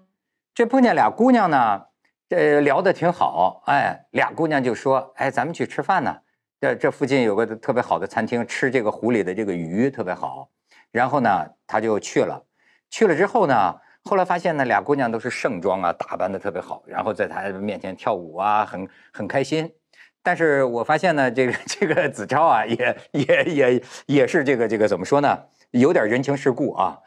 [0.54, 1.84] 这碰见俩姑娘呢，
[2.28, 6.18] 这聊得挺好，哎，俩姑娘就说，哎，咱们去吃饭呢，
[6.64, 10.48] 这这附近有个特别好的餐厅，吃这个湖里的这个鱼特别好，
[10.92, 12.42] 然后呢，他就去了，
[12.90, 13.76] 去了之后呢。
[14.06, 19.74] 后来发现呢，俩姑娘都是盛装啊，打扮的特别好，然后在他面前跳舞啊，很很开心。
[20.22, 25.38] 但是我发现呢，这个这个子超啊，也也也也是这个这个怎么说呢，
[25.72, 26.98] 有点人情世故啊。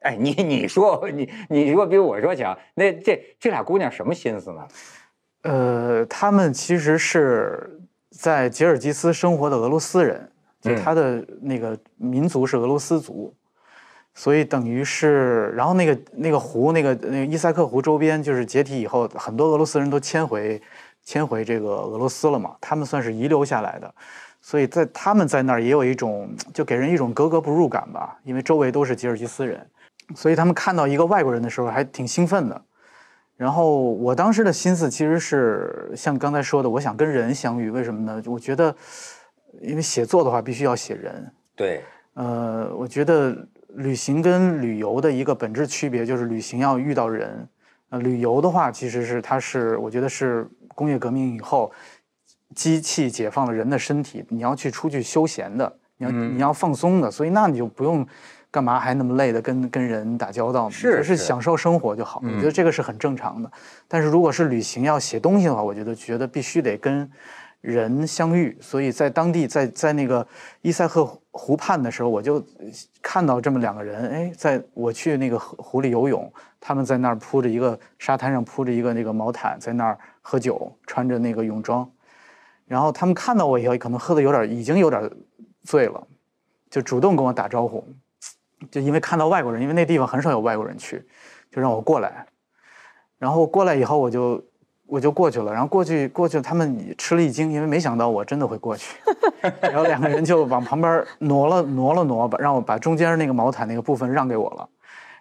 [0.00, 4.68] 哎，你你说你你说比我说强，那这这俩姑娘什么心思呢？
[5.42, 7.80] 呃，他们其实是
[8.18, 10.28] 在吉尔吉斯生活的俄罗斯人，
[10.60, 13.32] 就嗯他的那个民族是俄罗斯族，
[14.12, 20.60] 所以等于是，然后那个那个湖，那个那个伊塞克湖周边，就是解体以后，很多俄罗斯人都迁回
[21.04, 23.94] 迁回这个俄罗斯了嘛，他们算是遗留下来的，
[24.42, 29.64] 所以在他们在那儿也有一种就给人一种格格不入感吧，因为周围都是吉尔吉斯人，
[30.16, 32.60] 所以他们看到一个外国人的时候还挺兴奋的。
[33.38, 37.70] 然后我当时的心思其实是像刚才说的，我想跟人相遇。
[37.70, 38.20] 为什么呢？
[38.26, 38.74] 我觉得，
[39.62, 41.32] 因为写作的话必须要写人。
[41.54, 47.48] 对，呃，我觉得旅行跟旅游的一个本质区别就是旅行要遇到人，
[47.90, 51.70] 呃，旅游的话其实是它是我觉得是工业革命以后，
[52.56, 58.04] 机器解放了人的身体，你要去出去休闲的，你要、嗯你要放松的，所以那你就不用
[58.50, 62.20] 干嘛还那么累的跟跟人打交道，是就是享受生活就好。
[62.24, 63.50] 我觉得这个是很正常的。
[63.86, 67.10] 但是如果是旅行要写东西的话，我觉得觉得必须得跟
[67.60, 70.26] 人相遇，所以在当地，在在那个
[70.62, 72.42] 伊塞克湖畔的时候，我就
[73.02, 81.88] 看到这么两个人，哎，在我去那个湖湖里游泳，他们在那儿铺着一个沙滩上铺着一个那个毛毯，在那儿喝酒，穿着那个泳装，
[82.66, 85.10] 然后他们看到我以后，可能喝的有点，已经有点
[85.64, 86.06] 醉了，
[86.70, 87.84] 就主动跟我打招呼，
[88.70, 91.04] 就因为看到外国人，因为那地方很少有外国人去，
[91.50, 92.26] 就让我过来，
[93.18, 94.42] 然后过来以后我就。
[94.90, 98.96] 我就过去了，然后过去过去，他们吃了一惊，因为没想到我真的会过去。
[99.60, 104.66] 然后两个人就往旁边挪了挪了挪，把让我把中间那个毛毯那个部分让给我了。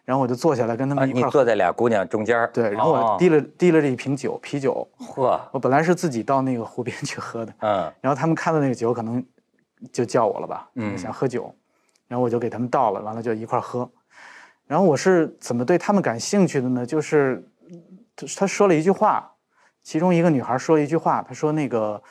[0.06, 1.32] 然后我就坐下来跟他们一块儿你。
[1.32, 4.88] 坐在俩姑娘中间对，然后我哦递了递了这一瓶酒，啤酒。
[5.00, 9.22] 嚯，我本来是自己到那个湖边去喝的，嗯然后他们看到那个酒，可能
[9.92, 11.54] 就叫我了吧，嗯想喝酒，
[12.08, 13.90] 然后我就给他们倒了，完了就一块喝。
[14.66, 16.86] 然后我是怎么对他们感兴趣的呢？
[16.86, 17.44] 就是
[18.36, 19.32] 他说了一句话，
[19.84, 22.02] 其中一个女孩说了一句话，她说那个，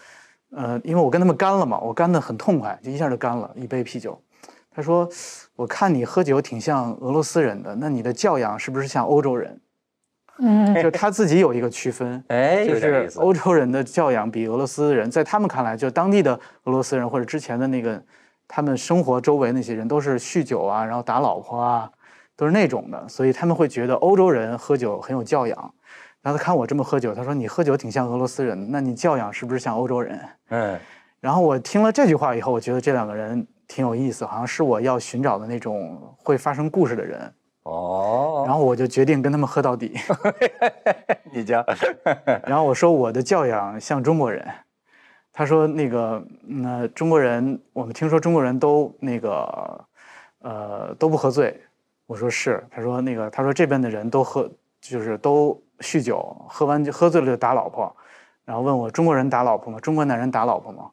[0.51, 4.19] 呃，因为我跟他们干了嘛，我干的很痛快，就一下就干了一杯啤酒。
[4.71, 5.09] 她说，
[5.55, 9.61] 我看你喝酒挺像俄罗斯人的，那你的教养是不是像欧洲人？
[10.39, 13.19] 嗯，就他自己有一个区分， 哎，就是有点意思。
[13.21, 18.03] 欧洲人的教养比俄罗斯人，在他们看来，就当地的俄罗斯人或者之前的那个，
[18.49, 21.91] 他们生活周围那些人都是酗酒啊，然后打老婆啊，
[22.37, 25.75] 都是那种的，所以他们会觉得欧洲人喝酒很有教养。
[26.23, 30.21] 然后他看我这么喝酒，他说你喝酒挺像俄罗斯人，那你教养是不是像欧洲人？
[30.49, 30.79] 嗯，
[31.21, 37.33] 然后我听了这句话以后，我觉得这两个人挺有意思，好像是我要寻找的那种会发生故事的人。
[37.63, 39.97] 哦，然后我就决定跟他们喝到底。
[41.33, 41.65] 你讲，
[42.47, 44.45] 然后我说我的教养像中国人，
[45.39, 49.85] 他说那个那、中国人，我们听说中国人都那个
[50.39, 51.61] 呃都不喝醉，
[52.07, 57.95] 我说是，他说那个他说这边的人都喝就是都酗酒，喝完就喝醉了就打老婆，
[58.47, 59.79] 然后问我中国人打老婆吗？
[59.79, 60.91] 中国男人打老婆吗？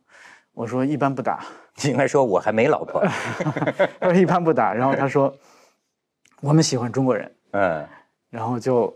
[0.52, 1.40] 我说一般不打，
[1.82, 3.02] 你应该说我还没老婆。
[4.02, 5.34] 他说一般不打，然后他说
[6.42, 7.88] 我们喜欢中国人，嗯，
[8.30, 8.94] 然后就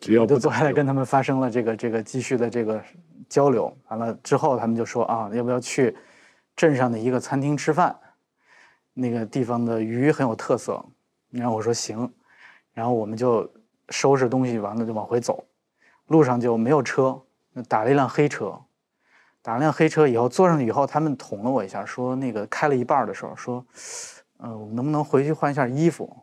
[0.00, 2.82] 只要不我就坐下来跟他们发生了这个这个继续的这个
[3.28, 3.76] 交流。
[3.88, 5.94] 完了之后，他们就说啊，要不要去
[6.56, 7.94] 镇上的一个餐厅吃饭？
[8.94, 10.84] 那个地方的鱼很有特色。
[11.30, 12.12] 然后我说行，
[12.72, 13.48] 然后我们就
[13.90, 15.44] 收拾东西，完了就往回走。
[16.06, 17.22] 路上就没有车，
[17.68, 18.58] 打了一辆黑车。
[19.42, 23.64] 打了辆黑车以后，坐上去以后，他们捅了我一下，说那个开了一半的时候说，
[24.38, 26.14] 呃，我们能不能回去换一下衣服？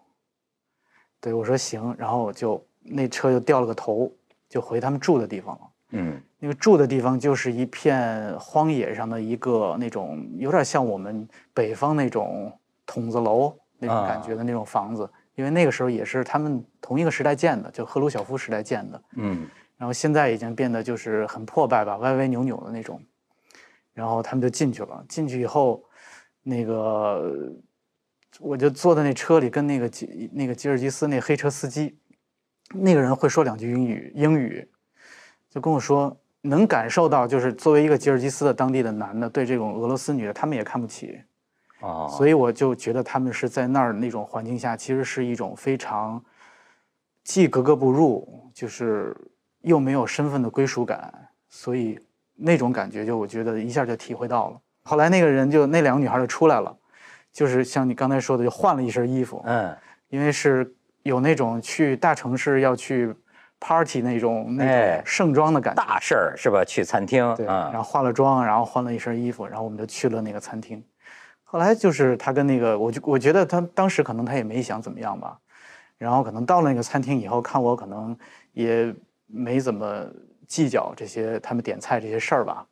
[1.22, 4.12] 对我说行，然后就那车又掉了个头，
[4.50, 5.62] 就回他们住的地方了。
[5.92, 12.52] 嗯那个住的地方就是一片荒野上的一个那种，有点像我们北方那种
[12.86, 19.02] 筒子楼那种感觉的那种房子，因为那个时候也是他们同一个时代建的，就赫鲁晓夫时代建的。
[19.16, 19.48] 嗯
[19.78, 23.02] 然后现在已经变得就是很破败吧，歪歪扭扭的那种。
[23.94, 25.84] 然后他们就进去了，进去以后，
[26.44, 27.52] 那个
[28.40, 31.98] 我就坐在那车里，跟那个吉那个吉尔吉斯那黑车司机，
[32.74, 34.68] 那个人会说两句英语，英语
[35.50, 41.22] 就跟我说，能感受到就是作为一个吉尔吉斯的当地的男的，对这种俄罗斯女的，他们也看不起。
[41.80, 46.24] 啊，所以我就觉得他们是在那儿那种环境下，其实是一种非常
[47.24, 49.16] 既格格不入，就是
[49.62, 51.14] 又没有身份的归属感，
[51.50, 52.00] 所以
[52.36, 54.60] 那种感觉就我觉得一下就体会到了。
[54.84, 56.76] 后来那个人就那两个女孩就出来了，
[57.32, 59.78] 就是像你刚才说的，就换了一身衣服，嗯
[60.10, 60.74] 因为是
[61.08, 63.14] 有那种去大城市要去
[63.60, 65.84] party 那种那哎种盛装的感觉。
[65.84, 66.64] 大事儿是吧？
[66.64, 70.84] 去餐厅然后化了妆，然后换了一身衣服，然后我们就去了那个餐厅。
[71.44, 75.40] 后来就是他跟那个，我就我觉得他当时可能他也没想怎么样吧，
[75.98, 78.16] 然后可能到了那个餐厅以后，看我可能
[78.52, 78.94] 也
[79.26, 80.06] 没怎么
[80.46, 82.66] 计较这些他们点菜这些事儿吧，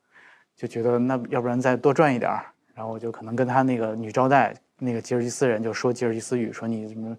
[0.54, 2.44] 就觉得那要不然再多赚一点儿，
[2.74, 7.16] 然后我就可能跟他那个女招待那个吉尔吉斯人就说吉尔吉斯语，说你什么，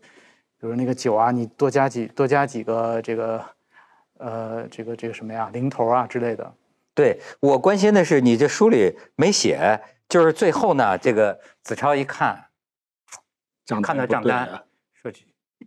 [0.60, 3.46] 比如那个酒啊，你多加几多加几个这个，
[4.17, 6.54] 呃，这个这个什么呀，零头啊之类的。
[6.96, 12.46] 对我关心的是你这书里没写，就是最后呢，这个子超一看，
[13.65, 15.22] 账看到账单啊，说这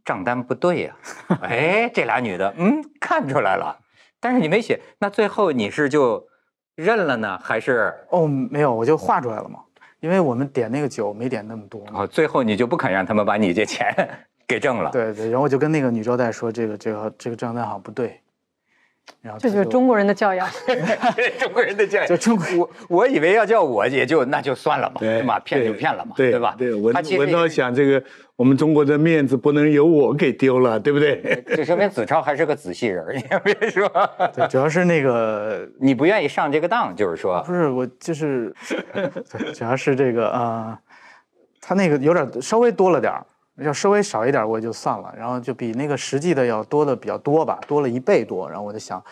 [0.04, 0.96] 账单不对呀、
[1.42, 3.78] 哎，这俩女的，嗯，看出来了，
[4.18, 6.26] 但是你没写，那最后你是就
[6.74, 7.94] 认了呢，还是？
[8.10, 9.60] 哦，没有，我就画出来了嘛，
[10.00, 12.02] 因为我们点那个酒没点那么多嘛。
[12.02, 13.94] 哦，最后你就不肯让他们把你这钱
[14.50, 14.90] 给挣了？
[14.90, 18.20] 对对，然后我就跟那个女招待说，这个这个这个账单好像不对，
[19.22, 20.48] 然后这就是中国人的教养。
[21.38, 25.38] 中国人的教养，就中国我我以为要叫我也就那就算了嘛，对吧？
[25.40, 26.54] 骗就骗了嘛，对吧？
[26.58, 26.92] 对，文
[27.30, 28.02] 涛想这个，
[28.36, 31.42] 我们中国的面子不能由我给丢了， 对不对？
[31.46, 33.88] 这说明子超还是个仔细人儿，你别说，
[34.34, 38.52] 对，主要是那个你不愿意上这个当，就是说，不是我就是，
[39.54, 40.78] 主要是这个呃，
[41.60, 43.24] 他那个有点稍微多了点儿，
[43.56, 49.02] 要稍微少一点儿我就算了，然后就比那个实际的要多的比较多吧，多了一倍多，然后我就想，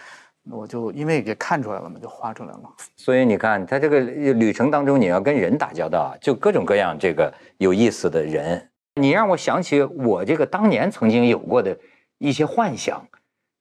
[0.50, 2.62] 我就因为也看出来了嘛，就画出来了。
[2.96, 8.70] 所以你看，他这个旅程当中，你要跟人打交道，就各种各样这个有意思的人。
[8.94, 11.76] 你让我想起我这个当年曾经有过的
[12.18, 13.06] 一些幻想，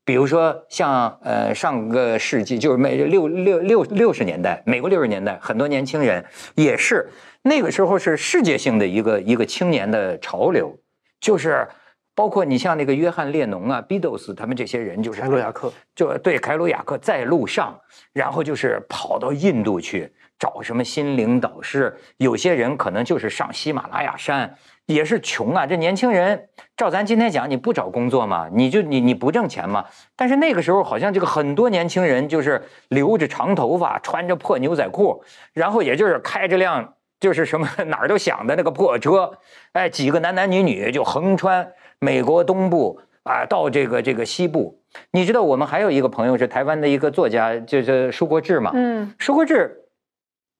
[0.03, 7.07] 比如说像呃上个世纪就是美六六六六十年代，美国六十年代，很多年轻人也是
[7.43, 10.77] 那个时候是世界性的一个一个青年的潮流，
[11.19, 11.67] 就是
[12.13, 17.79] 包括你像那个约翰列侬啊、Beatles 他们这些人，就是凯鲁亚克，就对凯鲁亚克在路上，
[18.13, 24.55] 然后就是跑到印度去找什么心灵导师，有些人可能就是上喜马拉雅山，
[24.87, 25.65] 也是穷啊。
[25.65, 28.49] 这年轻人，照咱今天讲，你不找工作吗？
[28.51, 29.85] 你就你你不挣钱吗？
[30.15, 35.23] 但是那个时候好像这个很多年轻人就是留着长头发，穿着破牛仔裤，
[35.53, 39.37] 然后也就是开着辆就是什么 哪儿都响的那个破车，
[39.73, 44.79] 哎，几个男男女女就横穿美国东部啊，到这个这个西部。
[45.11, 48.71] 你知道我们还有一个朋友是台湾的一个作家，就是舒国志嘛。
[48.73, 49.85] 嗯，舒国志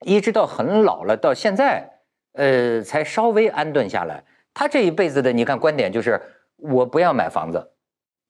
[0.05, 1.89] 一直到很老了，到现在，
[2.33, 4.23] 呃，才稍微安顿下来。
[4.53, 6.21] 他这一辈子的，你看观点就是，
[6.57, 7.71] 我不要买房子，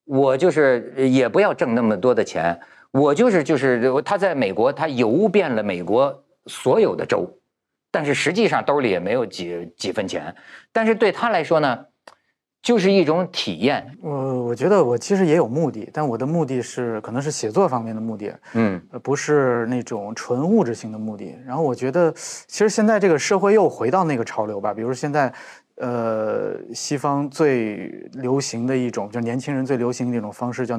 [0.04, 2.58] 我就是也不要挣那么多的钱，
[2.92, 7.37] 我就是就是他在美国，他游遍了美国所有的州，
[7.90, 10.34] 但是实际上兜里也没有几几分钱。
[10.72, 11.86] 但是对他来说呢，
[12.62, 13.96] 就是一种体验。
[14.02, 21.34] 我我觉得我其实也有目的，但我的目的是可能是写作方面的目的，嗯呃，不是那种纯物质性的目的。
[21.46, 25.32] 然后我觉得，其实现在这个社会又回到那个潮流吧，比如现在，
[25.76, 30.76] 呃，西方最流行的一种，就年轻人最流行的一种方式叫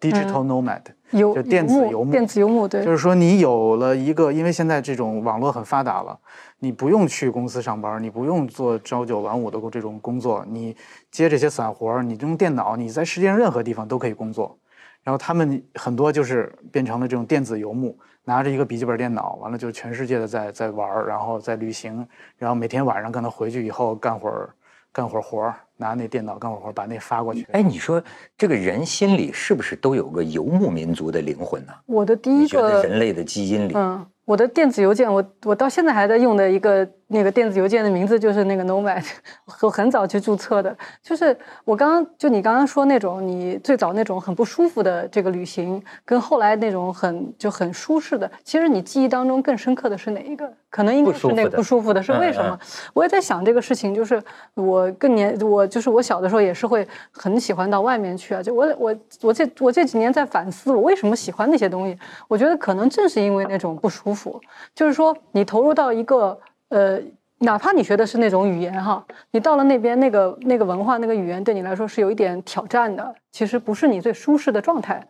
[0.00, 6.18] nomad，digital nomad，、游就电子游牧电子游牧，对，就是说你有了一个，因为现在这种网络很发达了，
[6.58, 10.76] 你不用去公司上班，你不用做朝九晚五的这种工作，你
[11.10, 14.58] 接这些散活儿，你用电脑，你在世界上任何地方都可以工作。
[15.02, 22.04] 然后他们很多就是变成了这种电子游牧，拿着一个笔记本电脑，完了就全世界的在在玩儿，然后在旅行，
[22.36, 24.50] 然后每天晚上可能回去以后干会儿
[24.96, 27.46] 干会儿活儿，拿那电脑干会儿活儿，把那发过去。
[27.52, 28.02] 哎，你说
[28.38, 31.72] 这个人心里是不是都有个游牧民族的灵魂呢？
[31.84, 39.04] 我的第一个人类的基因里，嗯，我的电子邮件，我我到现在还在用的一个那个电子邮件的名字就是那个 Nomad，
[39.62, 40.76] 我很早去注册的。
[41.00, 50.52] 就是我刚刚就你刚刚说那种你最早那种很不舒服的这个旅行，跟后来那种很就很舒适的，其实你记忆当中更深刻的是哪一个？
[50.68, 52.58] 可能应该是那个不舒服的，是为什么？
[52.92, 54.20] 我也在想这个事情，就是
[54.54, 61.96] 我更年我就是我小的时候也是会很喜欢到外面去啊，就我我我这我这几年在反思我为什么喜欢那些东西，
[62.26, 64.40] 我觉得可能正是因为那种不舒服，
[64.74, 66.36] 就是说你投入到一个。
[66.68, 67.00] 呃，
[67.38, 75.06] 哪怕你学的是那种语言哈，你到了那边那个那个文化那个语言对你来说是有一点挑战的，其实不是你最舒适的状态。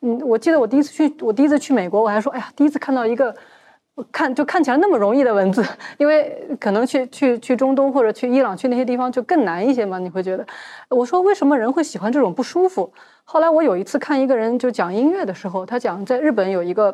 [0.00, 3.32] 嗯，我记得我第一次去，我第一次去美国，我还说，哎呀，第一次看到一个
[4.10, 5.64] 看就看起来那么容易的文字，
[5.98, 10.44] 因为可能去去去中东或者去伊朗去那些地方就更难一些嘛，你会觉得，
[10.88, 12.92] 我说为什么人会喜欢这种不舒服？
[13.22, 16.92] 后来我有一次看一个人就讲音乐的时候，他讲在日本有一个。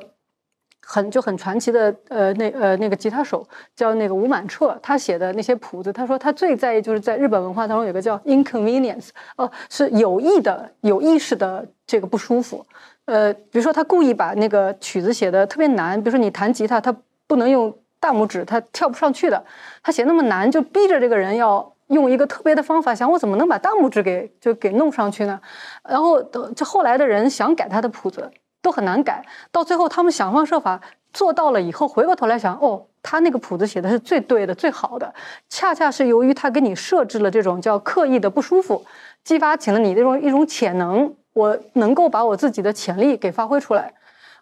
[0.84, 12.66] 很就很传奇的，呃，那呃那个吉他手叫那个吴满彻，他写的那些谱子，他说他最在意就是在日本文化当中有个叫 inconvenience，哦，是有意的、有意识的这个不舒服。
[13.04, 16.94] 呃，比如说他故意把那个曲子写的特别难，比如说你弹吉他，他
[17.26, 19.44] 不能用大拇指，他跳不上去的，
[19.82, 25.40] 他写那么难，就逼着这个人要用一个特别的方法，想我怎么能把大拇指给就给弄上去呢？
[25.88, 26.22] 然后
[26.54, 28.30] 这后来的人想改他的谱子。
[28.62, 30.80] 都很难改，到最后他们想方设法
[31.12, 35.12] 做到了以后，回过头来想，哦，他那个谱子写的是最对的、最好的，
[35.50, 38.82] 恰恰是由于他给你设置了这种叫刻意的不舒服，
[39.24, 43.92] 激发起了你这种一种潜能，我能够把我自己的潜力给发挥出来。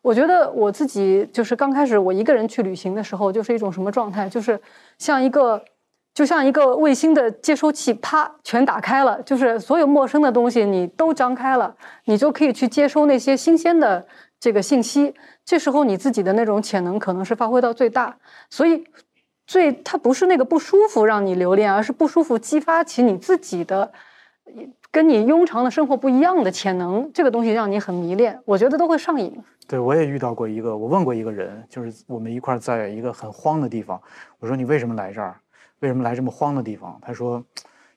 [0.03, 4.61] 我觉得我自己就是刚开始我一个人去旅行的时候，就是一种什么状态，就是
[4.99, 5.65] 像一个。
[6.13, 14.05] 就像一个卫星的接收器，啪，全打开了，就是所有陌生的东西你都张开了，你就可以去接收那些新鲜的
[14.39, 15.15] 这个信息。
[15.45, 18.17] 这时候你自己的那种潜能可能是发挥到最大。
[18.51, 18.85] 所以，
[19.47, 23.91] 最它不是那个不舒服让你留恋，而是不舒服激发起你自己的
[24.91, 27.09] 跟你庸常的生活不一样的潜能。
[27.15, 29.41] 这个东西让你很迷恋，我觉得都会上瘾。
[29.69, 34.01] 对，我也遇到过一个，我问过一个人，就是我们一块在一个很荒的地方，
[34.41, 35.37] 我说你为什么来这儿？
[35.81, 36.99] 为什么来这么荒的地方？
[37.03, 37.45] 他说，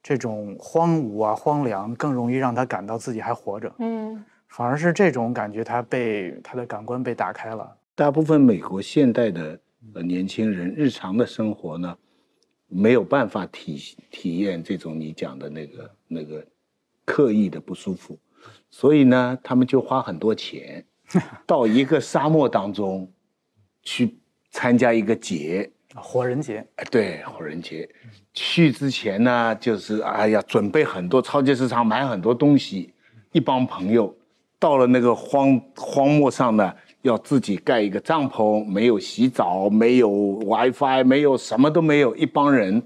[0.02, 3.74] 这种荒芜啊、荒凉更容易让他感到自己还活着。
[3.80, 7.78] 嗯，反而是这种感觉，他被他的感官被打开了。
[7.94, 9.60] 大部分美国现代的
[9.94, 11.98] 呃年轻人日常的生活呢，
[12.68, 16.46] 没有办法体体验这种你讲的那个那个
[17.06, 18.18] 刻意的不舒服，
[18.70, 20.86] 所以呢，他们就花很多钱
[21.46, 23.12] 到一个沙漠当中
[23.82, 24.18] 去
[24.52, 25.70] 参加一个节。
[25.96, 27.88] 火人节，哎，对，火人节，
[28.34, 32.94] 去之前呢，就是哎呀，准备很多超级市场买很多东西，
[33.32, 34.16] 一帮朋友
[34.58, 36.74] 到了那个荒荒漠上呢，
[37.04, 40.10] 要自己盖一个帐篷，没有洗澡，没有
[40.46, 42.82] WiFi，没有什么都没有，一帮人，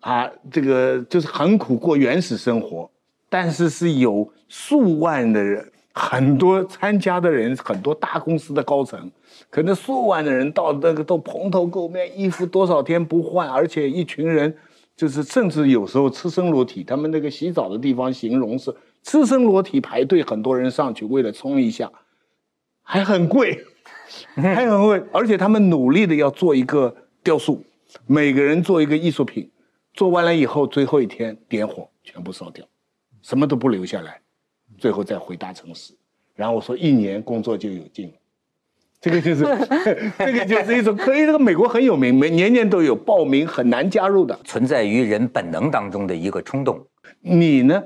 [0.00, 2.90] 啊，这个就是很苦过原始生活，
[3.28, 9.10] 但是是有数万的人，很多参加的人，很多大公司的高层。
[9.50, 14.56] 可能数万的人到那个都蓬头垢面，衣服多少天不换，而且一群人
[14.96, 16.84] 就是甚至有时候赤身裸体。
[16.84, 18.72] 他们那个洗澡的地方形容是
[19.02, 21.90] 赤身裸体排队，很多人上去为了冲一下，
[22.82, 23.64] 还很贵，
[24.36, 25.02] 还很贵。
[25.12, 27.62] 而且他们努力的要做一个雕塑，
[28.06, 29.50] 每个人做一个艺术品，
[29.94, 32.64] 做完了以后最后一天点火全部烧掉，
[33.22, 34.20] 什么都不留下来，
[34.78, 35.92] 最后再回大城市。
[36.34, 38.14] 然后我说一年工作就有劲了。
[39.00, 39.44] 这个就是，
[40.18, 41.26] 这个就是一种可以。
[41.26, 46.84] 这个美国很有名，每年年都有报名，很难加入的，存在于人本能当中的一个冲动。
[47.20, 47.80] 你呢，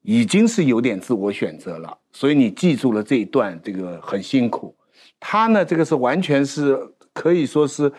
[0.00, 4.74] 已经是有点自我选择了，所以你记住了这一段，这个很辛苦。
[5.20, 6.78] 他呢，这个是完全是
[7.12, 7.92] 可以说是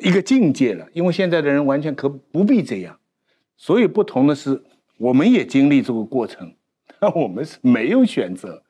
[0.00, 2.96] 一个境界了，因为现在的人完全可不必这样。
[3.56, 4.62] 所以不同的是，
[4.98, 6.54] 我们也经历这个过程，
[7.04, 8.62] 但 我们是没有选择，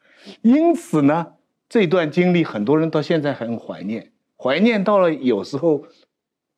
[0.43, 1.35] 因此呢。
[1.67, 5.83] 这段经历，很多人到现在很怀念，怀念到了有时候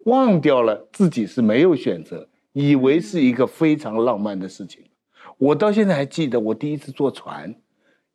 [0.04, 4.84] 忘掉了自己是没有选择，以为是一个非常浪漫的事情。
[5.38, 7.54] 我到现在还记得，我第一次坐船，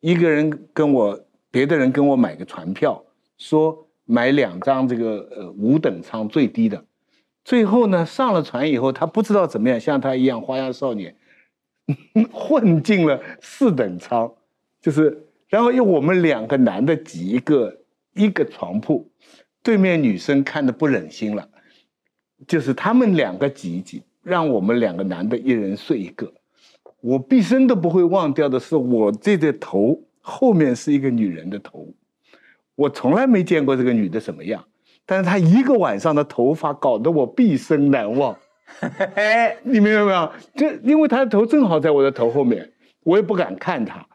[0.00, 3.04] 一个人跟我，别的人跟我买个船票，
[3.38, 6.84] 说买两张这个呃五等舱最低的，
[7.42, 11.16] 最后呢上了船以后，他不知道怎么样，像他一样花样少年，
[12.32, 14.32] 混进了四等舱，
[14.80, 15.26] 就是。
[15.48, 17.76] 然后用我们两个男的挤一个
[18.14, 19.06] 一个床铺，
[19.62, 21.46] 对面女生看的不忍心了，
[22.46, 26.32] 就是他们两个挤一挤，让我们两个男的一人睡一个。
[27.02, 31.86] 我毕生都不会忘掉的是，我这个头后面是一个女人的头，
[32.74, 34.64] 我从来没见过这个女的什么样，
[35.04, 38.34] 但是她一个晚上的头发搞得我毕生难忘。
[39.62, 40.32] 你明白没有？
[40.54, 42.72] 这因为他的头正好在我的头后面，
[43.04, 44.06] 我也不敢看他。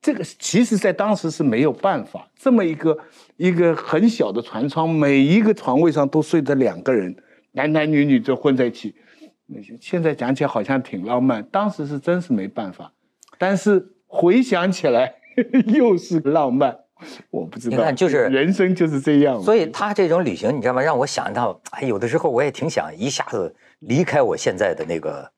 [0.00, 2.98] 这个其实，在当时是没有办法，这么一个
[3.36, 7.14] 一个很小的船舱，每一个床位上都睡着两个人，
[7.52, 8.94] 男男女女就混在一起。
[9.80, 12.92] 现在讲起来好像挺浪漫，当时是真是没办法。
[13.38, 15.14] 但是回想起来
[15.72, 16.76] 又是浪漫，
[17.30, 17.76] 我不知道。
[17.76, 19.40] 你看就是人生就是这样。
[19.42, 20.82] 所以他这种旅行，你知道吗？
[20.82, 25.30] 让我想到，哎，有的时候我也挺想一下子离开我现在的那个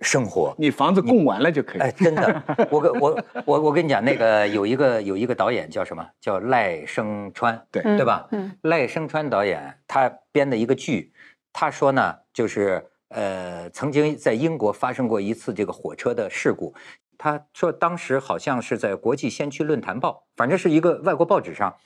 [0.00, 0.54] 生活。
[0.58, 1.80] 你房子供完了就可以。
[1.80, 6.04] 哎，真的，我跟我我我跟你讲，那个有一个有一个导演叫什么？
[6.20, 8.26] 叫赖声川，对对吧？
[8.32, 11.12] 嗯赖声川导演他编的一个剧，
[11.52, 16.74] 他说呢，就是呃，曾经在英国发生过一次这个火车的事故。
[17.18, 21.76] 他说当时好像是在国际先驱论坛报，反正是一个外国报纸上。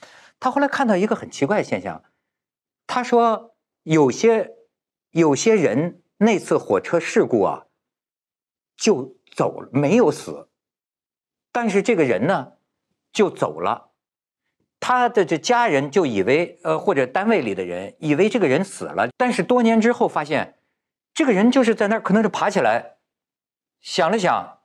[0.40, 2.02] 他后来看到一个很奇怪的现象，
[2.86, 4.52] 他说有些
[5.10, 7.66] 有些人那次火车事故啊，
[8.76, 10.48] 就走，没有死，
[11.50, 12.52] 但是这个人呢
[13.12, 13.86] 就走了。
[14.80, 20.60] 他的这家人就以为，呃，或者单位里的人以为这个人死了，但是多年之后发现，
[21.12, 22.98] 这个人就是在那儿，可能是爬起来，
[23.80, 24.57] 想了想，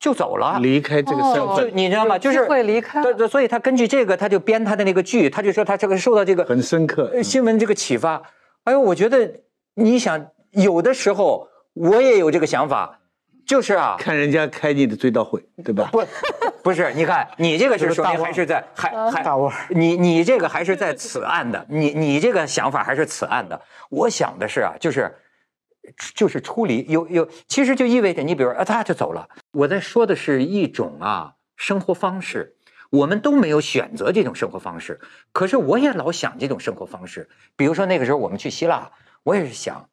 [0.00, 0.58] 就走了。
[0.60, 2.18] 离开这个身哦就你知道吗？
[2.18, 8.20] 就是会离开对对，所以他根据这个，他就编他的那个剧，他就说他这个受到这个很深刻呃新闻这个启发。
[8.64, 9.30] 哎呦，我觉得
[9.74, 12.98] 你想，有的时候我也有这个想法，
[13.46, 15.90] 就是啊，看人家开你的追悼会，对吧？
[15.92, 16.02] 不，
[16.62, 23.60] 不是，你看你这个是说明还是在还还大腕你你这个还是在此岸的，你你这个想法还是此岸的。
[23.90, 25.14] 我想的是啊，就是
[26.14, 29.28] 就是出离有有，其实就意味着你比如啊，他就走了。
[29.52, 32.56] 我在说的是一种啊生活方式，
[32.90, 35.00] 我们都没有选择这种生活方式，
[35.32, 37.28] 可是我也老想这种生活方式。
[37.56, 38.90] 比如说那个时候我们去希腊，
[39.22, 39.88] 我也是想，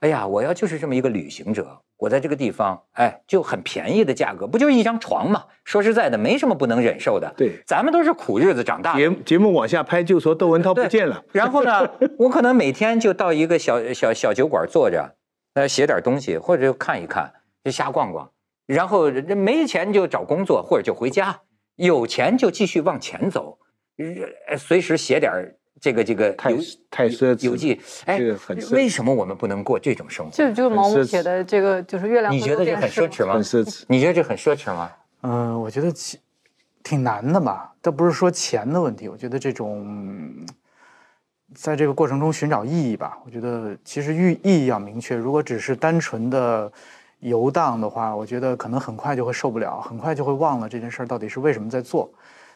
[0.00, 5.44] 哎呀，我要就是这么一个旅行者，我在这个地方，哎，就很便宜的价格，不就是一张床嘛？
[5.64, 7.32] 说实在的，没什么不能忍受的。
[7.36, 9.00] 对咱们都是苦日子长大的。
[9.00, 15.15] 节节目往下拍就说窦文涛不见了，然后呢， 我可能每天就到一个小小小酒馆坐着，
[15.56, 17.32] 呃，写点东西，或者就看一看，
[17.64, 18.30] 就瞎逛逛。
[18.66, 21.32] 然后没钱就找工作，或者就回家；
[21.76, 23.58] 有钱就继续往前走，
[24.48, 25.32] 呃随时写点
[25.80, 26.58] 这个这个太游
[26.90, 27.80] 太奢侈游记。
[28.04, 30.32] 哎这个很，奢为什么我们不能过这种生活？
[30.32, 33.32] 就就是毛姆写的这个，就是月亮你觉得这很奢侈吗？
[33.32, 33.84] 很奢侈。
[33.88, 34.92] 你觉得这很奢侈吗？
[35.22, 36.18] 嗯，我觉得其
[36.82, 40.46] 挺难的吧，倒不是说钱的问题，我觉得这种嗯
[41.54, 45.14] 在这个过程中寻找意义吧，我觉得其实意意义要明确。
[45.16, 46.70] 如果只是单纯的
[47.20, 52.10] 游荡的话，我觉得可能很快就会受不了，很快就会忘了这件事儿到底是为什么在做。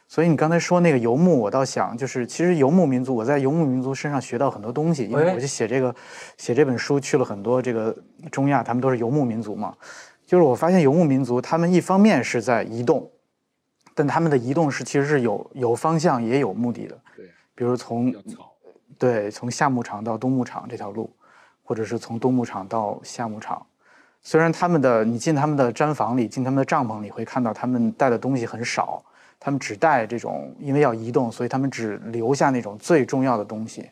[0.09, 5.95] 所以你刚才说那个游牧，我倒想就是，其实游牧民族，我在游牧民族身上学到很多东西，因为哎我就写这个
[6.37, 7.97] 写这本书去了很多这个
[8.33, 9.73] 中亚，他们都是游牧民族嘛。
[10.27, 13.09] 就是我发现游牧民族，他们一方面是在移动，
[13.95, 16.99] 但他们的移动是其实是有有方向也有目的的。
[17.17, 18.13] 对，比如从
[19.01, 21.09] 对从夏牧场到冬牧场这条路，
[21.65, 23.67] 或者是从冬牧场到夏牧场。
[24.21, 29.03] 虽然他们的你进他们的毡房里，进他们的帐篷里，会看到他们带的东西很少，
[29.41, 33.89] 他们只带这种，因为要移动，所以他们只留下那种最重要的东西。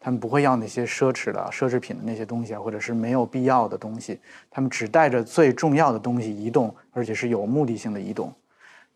[0.00, 4.18] 他们不会要那些奢侈的奢侈品的那些东西，或者是没有必要的东西。
[4.50, 8.32] 他们只带着最重要的东西移动，而且是有目的性的移动。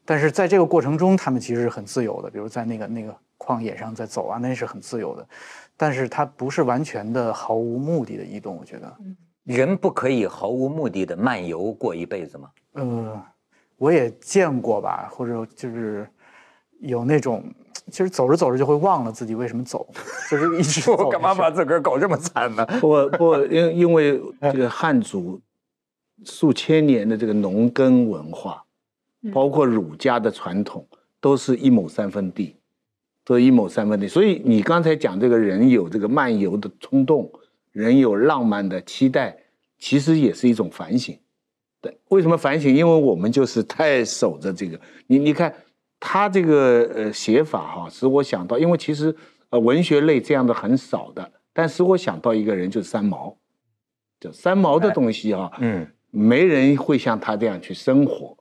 [0.05, 5.27] 但是在这个过程中，他们其实是很自由的，比如在那个那个旷野上在走啊，那是很自由的。
[5.77, 8.97] 但是它不是完全的毫无目的的移动，我觉得。
[9.45, 12.49] 人不可以毫无目的的漫游过一辈子吗？
[12.75, 13.21] 呃，
[13.77, 16.09] 我也见过吧，或者就是
[16.79, 17.43] 有那种，
[17.91, 19.85] 其实走着走着就会忘了自己为什么走，
[20.31, 22.65] 就是一直我干嘛把自个儿搞这么惨呢？
[22.81, 25.41] 不不，因因为这个汉族
[26.25, 28.63] 数千年的这个农耕文化，
[29.35, 30.87] 包括儒家的传统，
[31.21, 32.55] 都是一亩三分地，
[33.25, 34.09] 都是一亩三分地。
[34.09, 37.31] 所以你刚才讲这个人有这个漫游的冲动，
[37.73, 39.37] 人有浪漫的期待，
[39.79, 41.19] 其实也是一种反省。
[41.81, 42.75] 对，为什么反省？
[42.75, 44.81] 因为我们就是太守着这个。
[45.09, 45.53] 你你看
[45.99, 49.15] 他这个呃写法哈，使我想到，因为其实
[49.51, 53.37] 呃文学类这样的很少的，但使我想到一个人就是三毛，
[54.21, 58.37] 就三毛的东西啊，嗯，没人会像他这样去生活，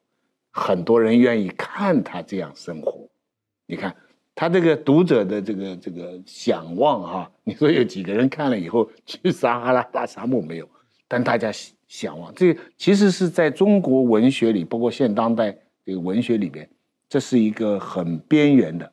[0.52, 3.10] 很多人愿意看他这样生活。
[3.66, 3.96] 你看
[4.34, 10.68] 他这个读者的这个这个想望哈、 你说有几个人看了以后去撒哈拉大沙漠没有？
[11.08, 15.54] 但大家想想望，这其实是在中国文学里，包括现当代
[15.86, 16.70] 这个文学里边，
[17.10, 18.90] 这是一个很边缘的、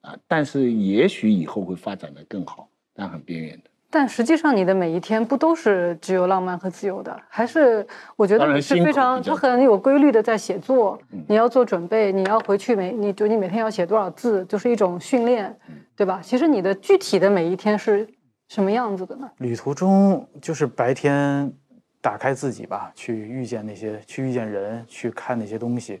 [0.00, 3.69] 啊，但是也许以后会发展的更好，但很边缘的。
[3.92, 7.20] 但实际上，你的每一天不都是只有浪漫和自由的？
[7.28, 7.84] 还是
[8.14, 10.96] 我觉得你是非常，比较他很有规律的在写作。
[11.10, 16.20] 嗯你要做准备，你要回去每你就你每天要写多少字，就是一种训练，嗯对吧？
[16.22, 18.08] 其实你的具体的每一天是
[18.48, 19.28] 什么样子的呢？
[19.38, 21.52] 旅途中就是白天
[22.00, 26.00] 打开自己吧，去遇见那些，去遇见人，去看那些东西，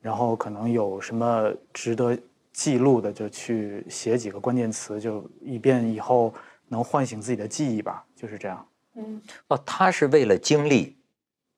[0.00, 2.16] 然后可能有什么值得
[2.52, 6.32] 记录的，就去写几个关键词，就以便以后
[6.72, 8.66] 能唤醒自己的记忆吧，就是这样。
[8.96, 10.96] 嗯哦，他是为了经历，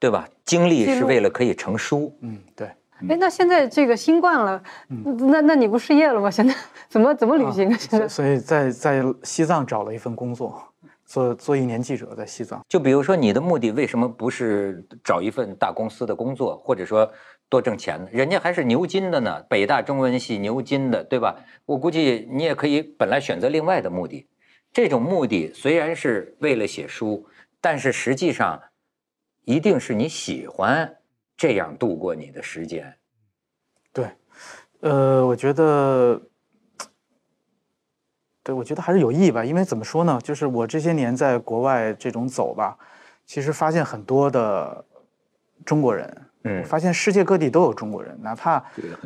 [0.01, 0.29] 对吧？
[0.45, 2.13] 经历是为了可以成书。
[2.21, 2.69] 嗯，对。
[3.09, 6.31] 哎，那现在这个新冠了，嗯那那你不失业了吗？
[6.31, 6.55] 现在
[6.89, 7.77] 怎么怎么旅行啊？
[7.79, 10.63] 现在所所以在在西藏找了一份工作，
[11.05, 12.61] 做做一年记者，在西藏。
[12.69, 17.11] 就比如说，你的目的为什么不是找一份大公司的工作，或者说
[17.49, 18.09] 多挣钱呢？
[18.13, 21.37] 人家还是牛津的呢，北大中文系牛津的，对吧？
[21.67, 24.27] 我估计你也可以本来选择另外的目的。
[24.75, 27.25] 这种目的虽然是为了写书，
[27.61, 28.61] 但是实际上
[29.45, 30.97] 一定是你喜欢
[31.37, 32.93] 这样度过你的时间。
[33.93, 34.11] 对，
[34.81, 36.21] 呃，我觉得，
[38.43, 39.45] 对，我觉得还是有意义吧。
[39.45, 42.77] 因为怎么说呢，就是我这些年在国外这种走吧，
[43.25, 44.85] 其实发现很多的
[45.65, 48.65] 中国人，嗯我发现世界各地都有中国人，哪怕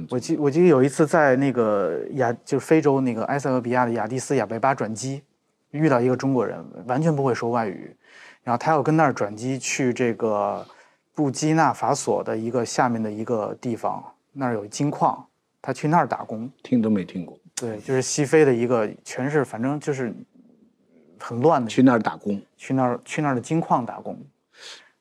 [0.08, 5.22] 我记我记得有一次在那个亚就是非洲那个埃塞俄比亚的亚的斯亚贝巴转机，
[5.70, 7.94] 遇到一个中国人，完全不会说外语，
[8.42, 10.66] 然后他要跟那儿转机去这个
[11.14, 14.02] 布基纳法索的一个下面的一个地方，
[14.32, 15.26] 那儿有金矿，
[15.60, 20.14] 他去那儿打工，听都没听过，对，就是西非的一个，全是反正就是
[21.18, 24.18] 很乱的，去那儿打工，去那儿去那儿的金矿打工，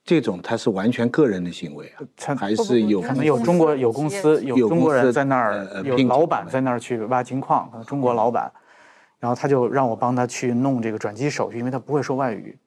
[0.04, 8.52] 这种他是完全个人的行为啊，他还是有可能有中国有公司有有中国人在那儿呃，有老板在那儿去挖金矿，可能中国老板，
[9.20, 12.58] 然后他就让我帮他去弄这个转机手续，因为他不会说外语。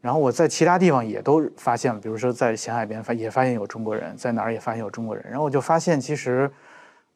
[0.00, 5.24] 然后我在其他地方也都发现了，比如说在咸海边发也发现有中国人，在哪儿也发现有中国人。
[5.28, 6.50] 然后我就发现，其实，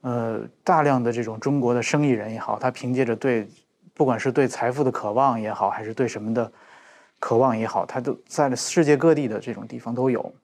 [0.01, 3.49] 呃，大量的这种中国的生意人也好，他凭借着对，
[3.95, 6.51] 不管是对财富的渴望也好，还是对什么的
[7.21, 10.35] 渴望也好，他都在世界各地的这种地方都有。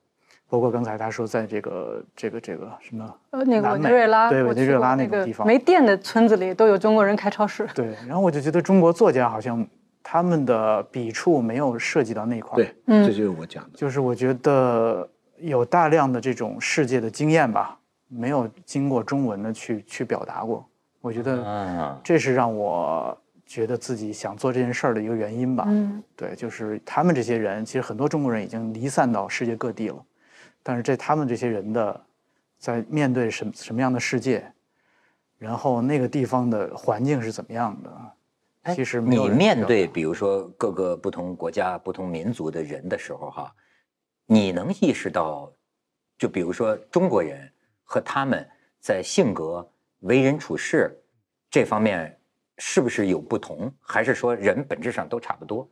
[0.49, 7.67] 包括刚才他说，在这个这个这个什么呃，那个委内瑞拉，对委内瑞拉那个地方没电的村子里都有中国人开超市。
[7.75, 9.65] 对，然后我就觉得中国作家好像
[10.01, 13.69] 他们的笔触没有涉及到那块儿，对，嗯这就是我讲的。
[13.75, 17.77] 就是我觉得有大量的这种世界的经验吧，
[18.07, 20.65] 没有经过中文的去去表达过，
[20.99, 25.65] 我觉得啊，这是让我觉得自己想做这件事儿的一个原因吧。
[25.67, 29.95] 嗯，对，就是他们这些人，其实很多中国人已经离散到世界各地了，
[30.69, 32.05] 但是这他们这些人的
[32.59, 34.45] 在面对什么什么样的世界，
[35.39, 37.91] 然后那个地方的环境是怎么样的，
[38.61, 43.51] 哎其实你面对比如说各个不同国家、不同民族的人的时候，哈，
[44.27, 45.51] 你能意识到，
[46.19, 47.51] 就比如说中国人
[47.83, 48.47] 和他们
[48.79, 49.67] 在性格、
[50.01, 50.95] 为人处事
[51.49, 52.15] 这方面
[52.59, 55.67] 是不是有不同，还是说人本质上都差不多？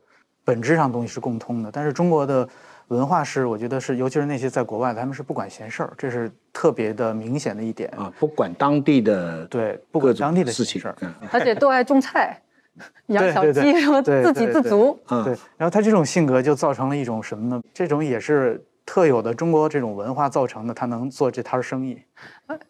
[0.48, 2.48] 本质上东西是共通的，但是中国的
[2.86, 7.90] 文化是，我觉得是，尤其是那些在国外，他们是不管闲事儿，这是特别的明显的一点。
[7.90, 12.40] 啊，不管当地的对，不管当地的事情事儿，，嗯而且都爱种菜，
[13.08, 14.98] 养小鸡，什么自给自足。
[15.10, 17.62] 嗯对，然后他这种性格就造成了一种什么呢？
[17.74, 22.02] 这种也是特有的中国这种文化造成的，他能做这摊儿生意。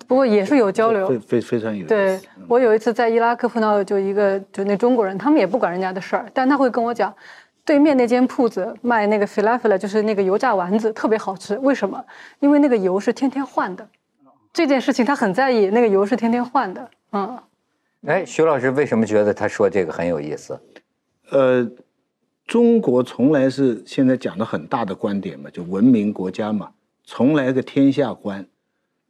[0.09, 1.19] 不过也是有交流非。
[1.21, 2.19] 非非常有意对
[2.49, 7.15] 我有一次在伊拉克碰到就一个就那中国人，他们也不管人家的事儿，但他会跟我讲，
[7.69, 11.55] 对面那间铺子卖那个 falafel，就是那个油炸丸子，特别好吃。
[11.59, 12.03] 为什么？
[12.41, 13.87] 因为那个油是天天换的。
[14.55, 16.91] 这件事情他很在意，那个油是天天换的。
[17.13, 17.39] 嗯，
[18.07, 20.59] 哎，徐老师为什么觉得他说这个很有意思？
[21.31, 21.71] 呃，
[22.47, 26.71] 中国从来是现在讲的很大的观点嘛，就文明国家嘛，
[27.05, 28.47] 从来个天下观，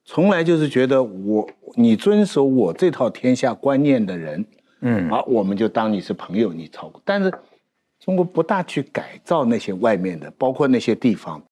[0.04, 4.44] 从来就是觉得我你遵守我这套天下观念的人，
[4.80, 7.00] 嗯好，我们就当你是朋友，你超过。
[7.04, 7.32] 但是
[8.08, 11.42] 中国不大去改造那些外面的，包括那些地方。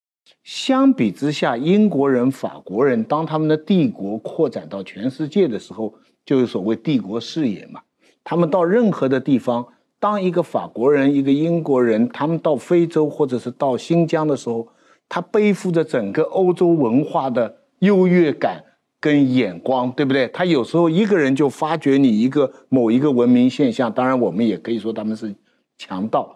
[0.42, 5.92] 相比之下，英国人、法国人当他们的帝国扩展到全世界的时候，
[6.24, 7.82] 就有所谓帝国视野嘛。
[8.24, 9.66] 他们到任何的地方，
[10.00, 14.66] 当一个法国人、一个英国人，他们到非洲或者是到新疆的时候，
[15.10, 18.64] 他背负着整个欧洲文化的优越感
[18.98, 20.26] 跟眼光，对不对？
[20.28, 25.34] 他有时候一个人就发掘你一个某一个文明现象，当然我们也可以说他们是
[25.76, 26.34] 强盗。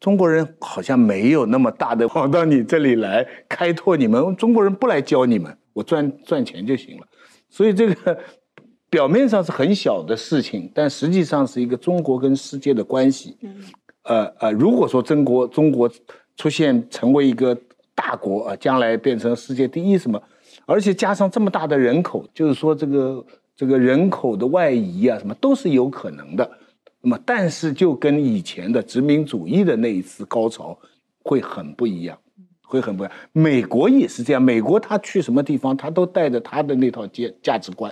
[0.00, 7.06] 中国人好像没有那么大的 跑到你这里来开拓你们，中国人不来教你们，我赚赚钱就行了。
[7.48, 8.18] 所以这个
[8.88, 13.36] 表面上是很小的事情，但实际上是一个中国跟世界的关系。
[14.04, 15.88] 呃呃，如果说中国中国
[16.36, 17.56] 出现成为一个
[17.94, 20.20] 大国啊，将来变成世界第一什么，
[20.64, 23.24] 而且加上这么大的人口，就是说这个
[23.54, 26.50] 这个人口的外移啊，什么都是有可能的。
[27.02, 30.78] 那么，但是就跟以前的殖民主义的那一次高潮
[31.22, 32.18] 会很不一样，
[32.62, 33.16] 会很不一样。
[33.32, 37.90] 美国也是这样，美国他去什么地方，他都带着他的那套价价值观，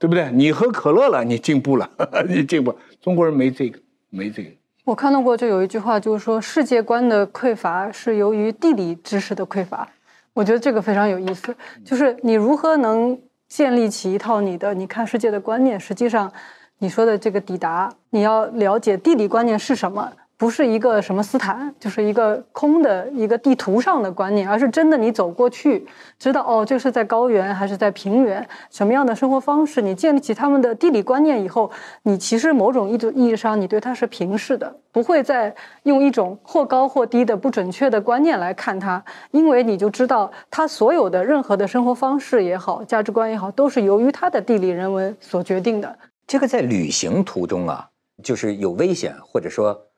[0.00, 0.32] 对不对？
[0.32, 1.88] 你喝可乐了，你进步了，
[2.28, 2.74] 你进步。
[3.00, 3.78] 中国人没这个，
[4.10, 4.50] 没这个。
[4.84, 9.88] 我看到过，就有一句话，就是说世界观的匮乏是由于地理知识的匮乏。
[10.32, 11.54] 我觉得这个非常有意思，
[11.84, 13.16] 就是你如何能
[13.46, 16.32] 建立起一套你的你看世界的观念，实际上。
[16.78, 25.86] 你说的这个抵达，你要了解地理观念是什么，不是一个什么斯坦，就是一个空的一个地图上的观念，而是真的你走过去，
[26.18, 31.70] 知道哦，这是在高原还是在平原，什么样的生活方式，你建立起他们的地理观念以后，
[32.02, 35.54] 你其实某种意意义上，你对它是平视的，不会再
[35.84, 45.96] 用一种或高或低的不准确的观念来看它，因为你就知道他所有的任何的生活方式也好，价值观也好，都是由于他的地理人文所决定的。
[46.26, 47.90] 这个在旅行途中啊，
[48.22, 49.88] 就是有危险或者说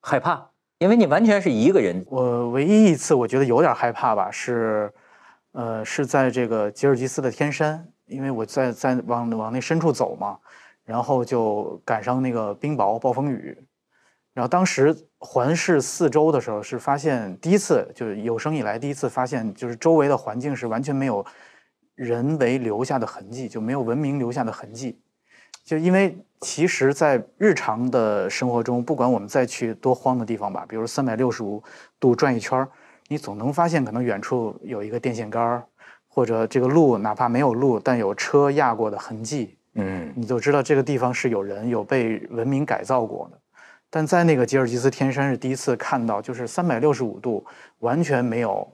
[0.00, 2.04] 害怕，因为你完全是一个人。
[2.08, 4.92] 我唯一一次我觉得有点害怕吧，是，
[5.52, 10.38] 呃，是在这个吉尔吉斯的天山，因为我在在往往那深处走嘛，
[10.84, 13.58] 然后就赶上那个冰雹暴风雨，
[14.32, 21.24] 然后当时环视四周的时候，是发现第一次就是有生以来第一次发现，就是周围的环境是完全没有
[21.94, 24.98] 人为留下的痕迹，就没有文明留下的痕迹。
[25.66, 31.60] 就因为其实，在日常的生活中，不管我们再去多荒的地方吧，比如三百六十五
[31.98, 32.68] 度转一圈儿
[33.08, 35.64] 你总能发现可能远处有一个电线杆儿
[36.06, 43.38] 或者这个路哪怕没有路，但有车压过的痕迹，嗯，你就知道这个地方是有人有被文明改造过的。
[43.90, 47.44] 但在那个吉尔吉斯天山是第一次看到，就是三百六十五度
[47.80, 48.70] 完全没有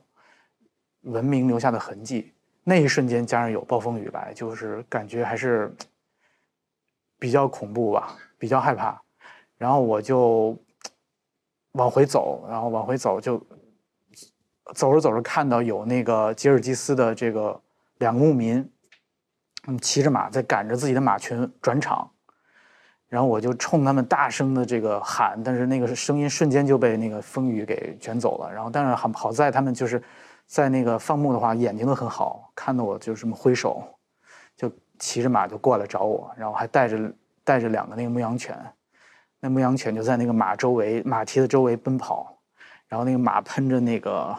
[1.04, 2.32] 文明留下的痕迹。
[2.64, 5.74] 那一瞬间加上有暴风雨来，就是感觉还是。
[7.22, 9.00] 比较恐怖吧，比较害怕，
[9.56, 10.58] 然后我就
[11.74, 13.38] 往回走，然后往回走就
[14.74, 17.62] 走着走着看到有那个吉尔吉斯的这个
[17.98, 18.68] 两个牧民，
[19.68, 22.10] 嗯，骑着马在赶着自己的马群转场，
[23.06, 28.52] 然后我就冲他们大声的这个喊，但是那个声音瞬间就被那个风雨给卷走了。
[28.52, 30.02] 然后但是好好在他们就是
[30.44, 33.80] 在那个放牧的话眼睛都很好，看到我就这么挥手。
[34.56, 34.68] 就
[35.02, 38.56] 骑着马就过来找我，然后还带着带着两个那个牧羊犬，
[39.40, 42.32] 那牧羊犬就在那个马周围马蹄子周围奔跑，
[42.86, 44.36] 然后那个马喷着那个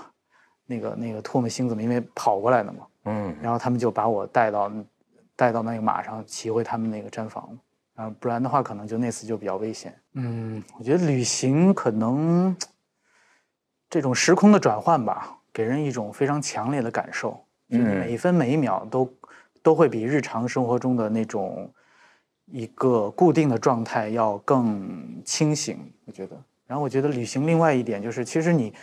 [0.65, 4.71] 那个那个唾沫星子嘛，因为跑过来的嘛，嗯，然后他们就把我带到
[5.35, 7.59] 带到那个马上骑回他们那个毡房，
[7.93, 9.93] 然后不然的话可能就那次就比较危险。
[10.13, 12.55] 嗯，我觉得旅行可能
[13.89, 19.13] 这种时空的转换吧，给人一种非常强烈的感受，嗯，每一分每一秒都。
[19.63, 21.73] 都会比日常生活中的那种
[22.45, 26.39] 一个固定的状态要更清醒，我觉得。
[26.67, 28.73] 然后我觉得旅行另外一点就是，其实你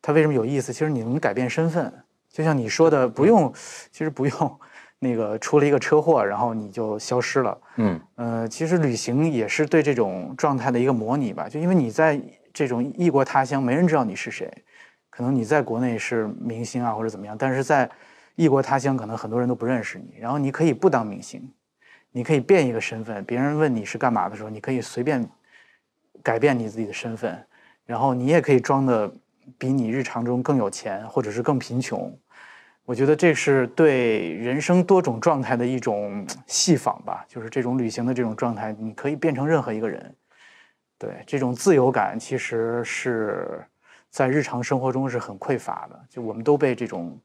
[0.00, 0.72] 它为什么有意思？
[0.72, 1.92] 其实你能改变身份，
[2.30, 3.52] 就像你说的，不用，
[3.90, 4.60] 其实不用
[4.98, 7.58] 那个出了一个车祸，然后你就消失了。
[7.76, 11.48] 嗯，呃，其实旅行也是对这种状态的一个模拟吧。
[11.48, 12.20] 就因为你在
[12.52, 14.50] 这种异国他乡，没人知道你是谁，
[15.10, 17.88] 可能你在国内是明星啊或者怎么样，但是在
[18.36, 20.18] 异国他乡，可能很多人都不认识你。
[20.20, 21.50] 然后你可以不当明星，
[22.12, 23.24] 你可以变一个身份。
[23.24, 25.26] 别人问你是干嘛的时候，你可以随便
[26.22, 27.44] 改变你自己的身份。
[27.86, 29.10] 然后你也可以装的
[29.56, 32.14] 比你日常中更有钱，或者是更贫穷。
[32.84, 37.24] 我觉得这是对人生多种状态的一种戏仿吧。
[37.26, 40.14] 就是这种旅行的这种状态，你可以变成任何一个人。
[40.98, 43.64] 对这种自由感，其实是
[44.10, 46.04] 在日常生活中是很匮乏的。
[46.10, 47.18] 就我们都被这种。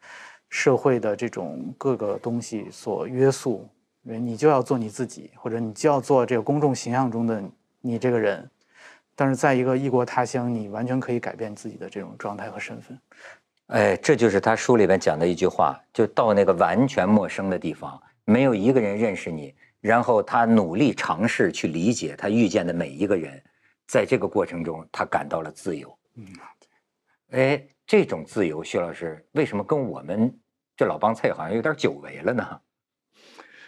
[0.51, 3.67] 社会的这种各个东西所约束，
[4.03, 7.41] 你就要做你自己，或者你就要做这个公众形象中的
[7.79, 8.47] 你这个人。
[9.15, 12.99] 但是在一个异国他乡，你完全可以改变自己的这种状态和身份。
[13.67, 23.41] 哎，这就是他书里边讲的一句话：就到那个完全陌生的地方，没有一个人认识你，然后他努力尝试去理解他遇见的每一个人，
[23.87, 25.97] 在这个过程中，他感到了自由。
[26.15, 26.25] 嗯，
[27.31, 30.33] 哎，这种自由，徐老师为什么跟我们？
[30.81, 32.59] 这老帮菜好像有点久违了呢。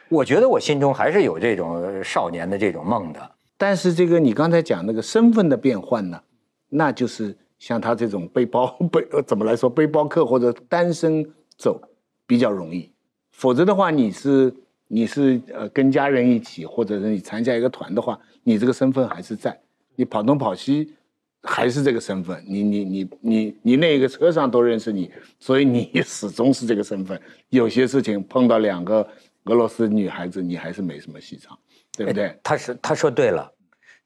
[0.09, 3.35] 我觉得我心中还是有这种少年的这种梦的。
[3.55, 6.19] 但是这个你刚才讲那个身份的变换呢，
[6.69, 11.23] 那就是像他这种背包背怎么来说背包客或者单身
[11.55, 11.79] 走
[12.25, 12.91] 比较容易。
[13.31, 14.51] 否则的话，你是
[14.87, 19.61] 你是呃跟家人一起，或者是你参加一个团的话，你这个身份还是在，
[19.95, 20.95] 你跑东跑西
[21.43, 27.21] 还是这个身份，你你你你你那个车上都认识你，所以你始终是这个身份。
[27.49, 29.05] 有些事情碰到两个
[29.45, 31.57] 俄罗斯女孩子，你还是没什么戏唱，
[31.97, 32.27] 对不对？
[32.27, 33.51] 哎他是他说对了，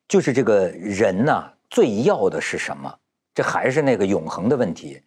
[0.08, 2.92] 就是这个人呐、最要的是什么？
[3.36, 5.00] 这还是那个永恒的问题，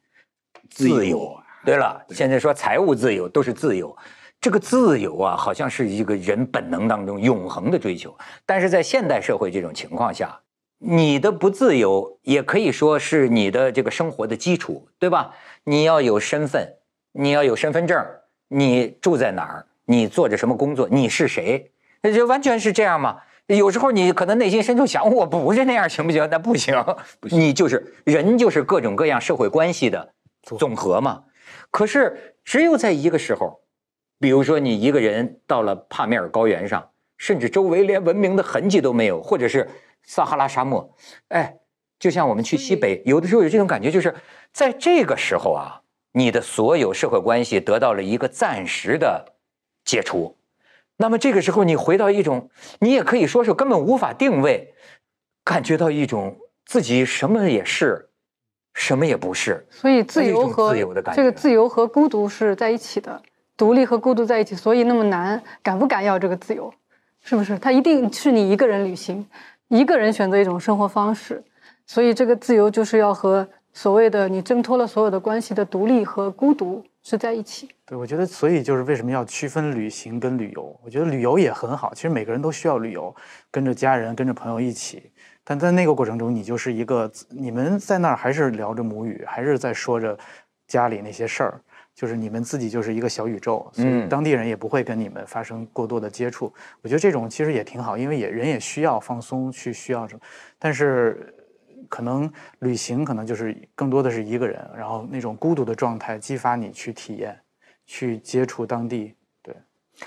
[0.71, 1.41] 自由自由。
[1.65, 3.95] 对了，现在说财务自由都是自由，
[4.41, 8.17] 这个自由啊，好像是一个人本能当中永恒的追求。
[8.47, 10.41] 但是在现代社会这种情况下，
[10.83, 15.35] 你的不自由也可以说是你的这个生活的基础，对吧？
[15.65, 16.77] 你要有身份，
[17.13, 18.03] 你要有身份证，
[18.49, 21.71] 你住在哪儿，你做着什么工作，你是谁，
[22.03, 23.21] 那就完全是这样嘛。
[23.47, 26.27] 有时候你可能内心深处想，我不是那样，行不行？
[26.31, 26.75] 那不行，
[27.31, 31.25] 你就是人，就是各种各样社会关系的总和嘛。
[31.71, 33.61] 可是只有在一个时候，
[34.19, 39.69] 比如说你一个人到了帕米尔高原上，甚至周围连文明的痕迹都没有，或者是
[40.03, 40.97] 撒哈拉沙漠，
[41.29, 41.57] 哎，
[41.99, 44.15] 就像我们去西北，有的时候有这种感觉，就是
[44.53, 45.83] 在这个时候啊，
[46.13, 49.35] 你的所有社会关系得到了一个暂时的
[49.85, 50.37] 解除。
[50.97, 54.75] 那么这个时候，你回到一种，你也可以说是根本无法定位，
[55.45, 56.37] 感觉到一种
[56.67, 58.11] 自己什么也是，
[58.75, 59.67] 什么也不是。
[59.71, 63.23] 所以自由和自由的感觉这个自由和孤独是在一起的，
[63.57, 65.43] 独立和孤独在一起，所以那么难。
[65.63, 66.71] 敢不敢要这个自由？
[67.23, 67.59] 是不是？
[67.59, 69.27] 它一定是你一个人旅行，
[69.71, 71.45] 一个人选择一种生活方式，
[71.87, 77.69] 所以这个自由就是要和所谓的你挣脱了所有的关系的独立和孤独是在一起。
[77.87, 80.77] 对，我觉得，所以就是为什么要区分旅行跟旅游？
[80.83, 83.15] 我觉得旅游也很好，其实每个人都需要旅游，
[83.49, 85.13] 跟着家人、跟着朋友一起。
[85.45, 90.19] 但在那个过程中，你就是一个，你们在那儿还是聊着母语，还是在说着
[90.67, 91.61] 家里那些事儿，
[91.95, 96.53] 就是你们自己就是一个小宇宙，所以嗯当地人也不会跟你们发生过多的接触。
[96.83, 100.21] 我觉得这种其实也挺好，因为也人也需要放松，去需要什么，
[100.59, 101.35] 但是。
[101.89, 102.31] 可能
[102.61, 107.37] 旅行可能就是更多的是一个人，然后那种孤独的状态激发你去体验，
[107.85, 109.13] 去接触当地。
[109.43, 109.53] 对，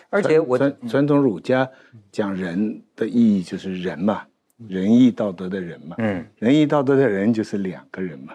[0.10, 1.70] 而且我传传统儒家
[2.10, 4.26] 讲人的意义就是人嘛，
[4.70, 8.34] 仁义道德的人嘛，嗯仁义道德的人就是两个人嘛。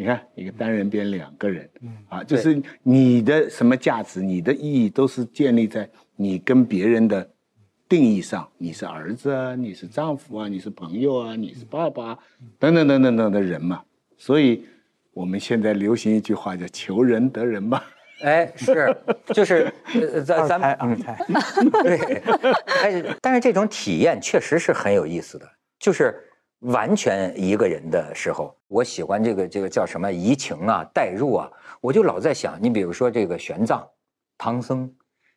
[0.00, 1.68] 你看，一个单人变两个人，
[2.08, 7.28] 啊，就是你的什么价值，你的意义都是建立在你跟别人的
[7.88, 8.48] 定义上。
[8.58, 12.18] 你是儿子啊，你是丈夫啊，你是朋友啊，你是爸爸啊，
[12.60, 13.82] 等等等等等的人嘛。
[14.16, 14.64] 所以
[15.12, 17.82] 我们现在流行一句话叫“求人得人”嘛。
[18.22, 18.96] 哎是
[19.26, 21.18] 就是呃咱二咱胎二胎，
[21.82, 22.22] 对，
[22.84, 25.48] 哎，但是这种体验确实是很有意思的，
[25.80, 26.14] 就是
[26.60, 31.50] 完全一个人的时候，我喜欢这个这个叫什么移情啊、代入啊，
[31.80, 33.82] 我就老在想，你比如说这个玄奘、
[34.36, 34.92] 唐僧，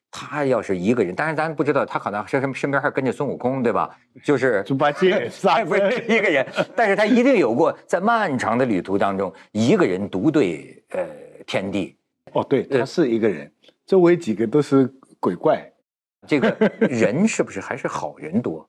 [0.10, 3.96] 他要是一个人，当然咱不知道他可能身身边还跟着孙悟空，对吧？
[4.24, 6.46] 就是猪八戒哎， 不是一个人，
[6.76, 11.06] 但是他一定有过在漫长的旅途当中，一个人独对呃
[11.46, 11.96] 天地，
[12.34, 13.52] 哦，对，他是一个人，
[13.86, 15.68] 周围几个都是鬼怪。
[16.28, 18.68] 这个人是不是还是好人多？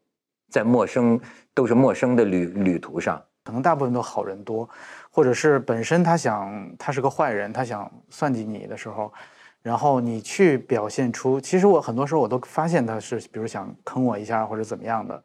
[0.52, 1.18] 在陌生
[1.54, 4.68] 都是陌生的旅旅途上，可能大部分都好人多，
[5.10, 9.10] 或者是本身他想他是个坏人，他想算计你的时候，
[9.62, 15.24] 然后你去表现出，其实我很多时候我都发现他是，比如想坑我一下或者怎么样的，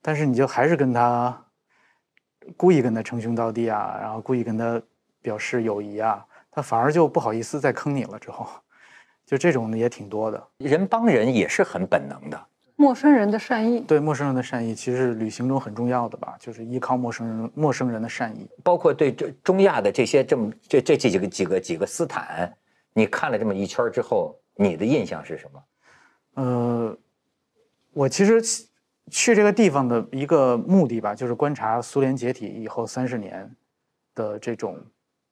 [0.00, 1.38] 但是你就还是跟他
[2.56, 4.80] 故意跟他称兄道弟啊，然后故意跟他
[5.20, 8.18] 表示友谊啊，他反而就不好意思再坑你了。
[8.18, 8.46] 之后，
[9.26, 10.48] 就这种的也挺多的。
[10.56, 12.46] 人帮人也是很本能的。
[12.76, 18.48] 陌生人的善意，对陌生人的善意，其实是旅行中很重要的吧，就是依靠陌生人陌生人的善意。
[18.62, 22.52] 包括对这中亚的这些这么这这这几个几个几个斯坦，
[22.92, 25.62] 你看了这么一圈之后，你的印象是什么？
[26.42, 26.98] 呃，
[27.92, 28.66] 我其实去
[29.08, 33.48] 去这个地方的一个目的吧，就是观察苏联解体以后三十年
[34.16, 34.76] 的这种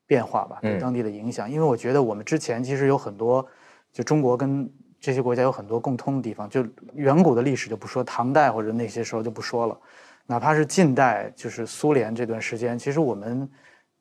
[0.07, 1.51] 变化吧，对嗯当地的影响。
[1.51, 3.45] 因为我觉得我们之前其实有很多，
[3.93, 4.73] 就中国跟
[5.03, 9.77] 这些国家有很多共通的地方，就远古的历史就不说，唐代或者那些时候就不说了，
[10.27, 13.51] 哪怕是近代，就是苏联这段时间，其实我们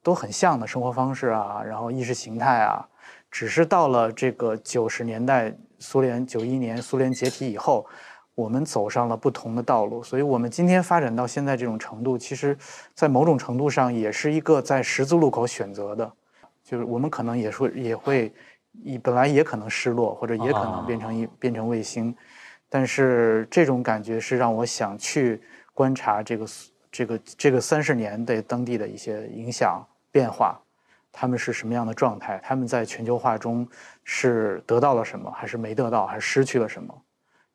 [0.04, 2.88] 都很像的生活方式啊，然后意识形态啊，
[3.32, 7.84] 只是到了这个九十年代，苏联九一年苏联解体以后，
[8.36, 12.56] 我们走上了不同的道路，所以我们今天发展到现在这种程度，其实，
[12.94, 16.12] 在某种程度上也是一个在十字路口选择的，
[16.64, 18.32] 就是我们可能也说也会，
[18.84, 22.16] 以本来也可能失落，或者也可能变成一、变成卫星，
[22.70, 25.42] 但是这种感觉是让我想去
[25.74, 26.46] 观察这个
[26.92, 30.60] 这个这个三十年对当地的一些影响变化，
[31.12, 33.68] 他们是什么样的状态，他们在全球化中
[34.04, 37.02] 是得到了什么，还是没得到，还是失去了什么？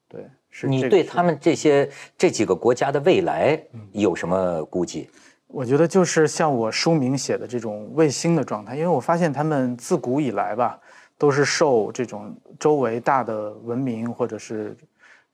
[0.09, 3.61] 对，是你对他们这些这几个国家的未来
[3.93, 5.11] 有什么估计？
[5.49, 10.79] 我觉得就是像我书名写的这种卫星的状态，因为我发现他们自古以来吧，
[11.19, 14.77] 都是受这种周围大的文明或者是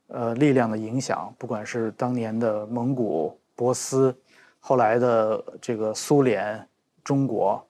[0.08, 4.14] 呃力量的影响，不管是当年的蒙古、波斯，
[4.60, 6.64] 后来的这个苏联、
[7.02, 7.64] 中国，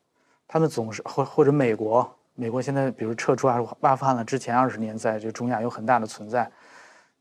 [0.47, 6.51] 他们总是或或者美国，美国现在比如撤出阿阿富汗了，之前二十年在这中亚有很大的存在，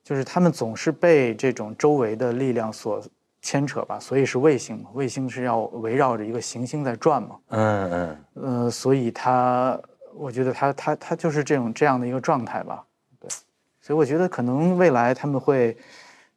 [0.03, 3.01] 就是他们总是被这种周围的力量所
[3.41, 9.79] 牵扯吧，所以是卫星嘛，卫星是要围绕着一个行星在转嘛，嗯嗯，呃，所以它，
[10.13, 12.83] 我觉得他他他就是这种这样的一个状态吧，
[13.19, 13.29] 对，
[13.81, 15.75] 所以我觉得可能未来他们会，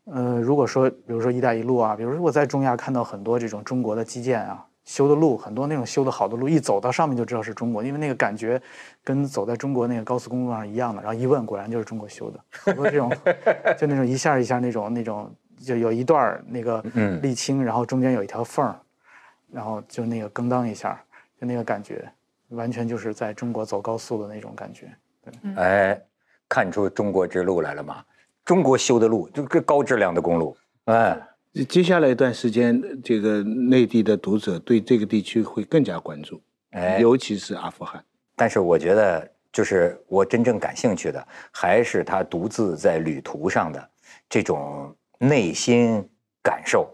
[0.05, 8.61] 呃，如果说比如说“一带一路”啊，比如说我在中亚看到很多这种中国的基建啊，修的路，很多那种修的好的路，一走到上面就知道是中国，因为那个感觉
[9.03, 13.11] 跟走在中国那个高速公路上一样的，然后一问果然就是中国修的，很多这种
[13.79, 17.20] 就那种一下一下那种那种，就有一段那个嗯。
[17.22, 18.77] 沥青，然后中间有一条缝儿，
[19.51, 21.01] 然后就那个咣当一下，
[21.41, 22.07] 就那个感觉，
[22.49, 24.95] 完全就是在中国走高速的那种感觉。
[25.22, 26.01] 对哎，
[26.49, 28.05] 看出中国之路来了吗？
[28.45, 31.18] 中国修的路，这个高质量的公路，哎，
[31.68, 36.42] 接下来一段时间，这个内地的读者对这个地区会更加关注，
[36.72, 38.05] 哎尤其是阿富汗。
[38.36, 43.90] 但是我觉得，就是我真正感兴趣的，还是他独自在旅途上的
[44.28, 46.07] 这种内心
[46.42, 46.92] 感受。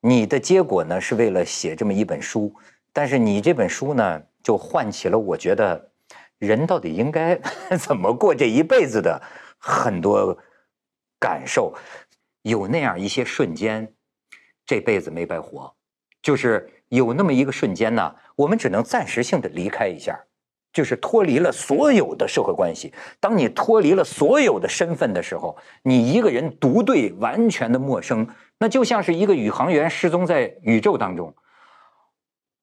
[0.00, 2.54] 你的结果呢，是为了写这么一本书，
[2.92, 5.90] 但是你这本书呢，就唤起了我觉得
[6.38, 7.36] 人到底应该
[7.76, 9.20] 怎么过这一辈子的
[9.58, 10.38] 很多
[11.18, 11.74] 感受。
[12.42, 13.92] 有那样一些瞬间，
[14.64, 15.74] 这辈子没白活。
[16.22, 20.16] 就是有那么一个瞬间呢，我们只能暂时性的离开一下，
[20.72, 22.94] 就是脱离了所有的社会关系。
[23.18, 28.24] 当你脱离了所有的身份的时候，你一个人独对完全的陌生，
[28.60, 31.34] 那就像是一个宇航员失踪在宇宙当中。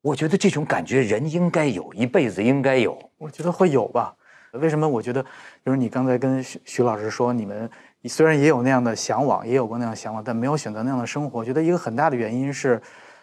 [0.03, 2.99] 我觉得这种感觉人应该有，一辈子应该有。
[3.17, 4.13] 我觉得会有吧。
[4.51, 4.85] 为什么？
[4.85, 5.29] 我觉得，比
[5.63, 7.71] 如你刚才跟徐徐老师说，你们
[8.03, 11.39] 虽然也有那样的向往，也有过那样的向往，但没有选择那样的生活。
[11.39, 12.81] 我觉得一个很大的原因是，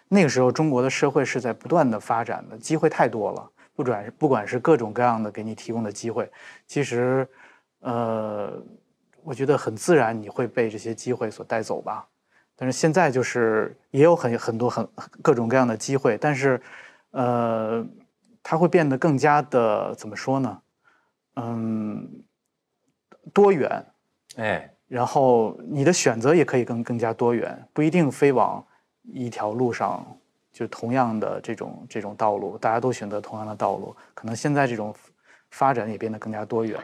[0.08, 6.32] 那个时候中国的社会是在不断的发展的，机会太多了，不管不管是各种各样的给你提供的机会，
[6.66, 7.28] 其实，
[7.80, 8.50] 呃，
[9.22, 12.06] 我觉得很自然你会被这些机会所带走吧。
[12.60, 14.86] 但是现在就是也有很很多很
[15.22, 16.60] 各种各样的机会，但是，
[17.10, 17.82] 呃，
[18.42, 20.60] 它会变得更加的怎么说呢？
[21.36, 22.22] 嗯，
[23.32, 23.82] 多元，
[24.36, 28.62] 哎，然后你的选择也可以更更加多元，不一定非往
[29.04, 30.04] 一条路上，
[30.52, 34.94] 就同样的这种这种道路，大家都选择同样的道路，可能现在这种
[35.50, 36.78] 发展也变得更加多元。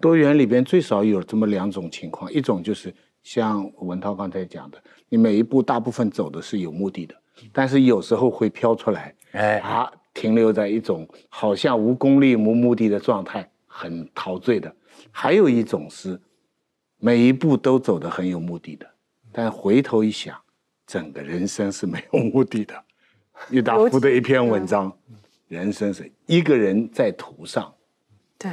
[0.00, 2.94] 多元里边最少有这么两种情况，一种就是
[3.26, 7.14] 像文涛刚才讲的，你每一步大部分走的是有目的的，
[7.52, 14.72] 但是有时候会飘出来，哎，啊，停留在一种好像无功利无目的的状态，很陶醉的。
[15.10, 16.20] 还有一种是
[16.98, 18.88] 每一步都走得很有目的的，
[19.32, 20.40] 但回头一想，
[20.86, 22.80] 整个人生是没有目的的。
[23.50, 24.96] 郁达夫的一篇文章，
[25.48, 27.74] 人生是一个人在途上。
[28.38, 28.52] 对，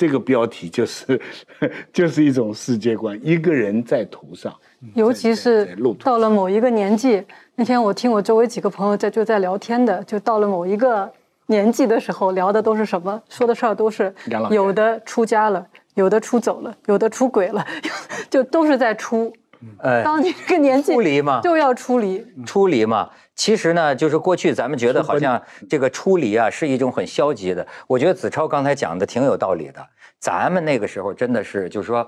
[0.00, 1.20] 这个标题就是
[1.92, 4.50] 就是一种世界观，一个人在途上，
[4.94, 7.22] 尤其是到了某一个年纪，
[7.54, 11.12] 那天我听我周围几个朋友在就在聊天的，就到了某一个
[11.48, 13.22] 年纪的时候，聊的都是什么？
[13.28, 14.10] 说的事儿都是
[14.50, 17.62] 有的出家了，有的出走了，有的出轨了，
[18.30, 19.30] 就都是在出。
[19.78, 27.66] 哎，当你这个年纪出离嘛就要出离，出离嘛，其实呢，就是过去咱们觉得好像这个出离啊是一种很消极的。
[27.86, 29.86] 我觉得子超刚才讲的挺有道理的。
[30.18, 31.98] 咱们那个时候真的是，就是说，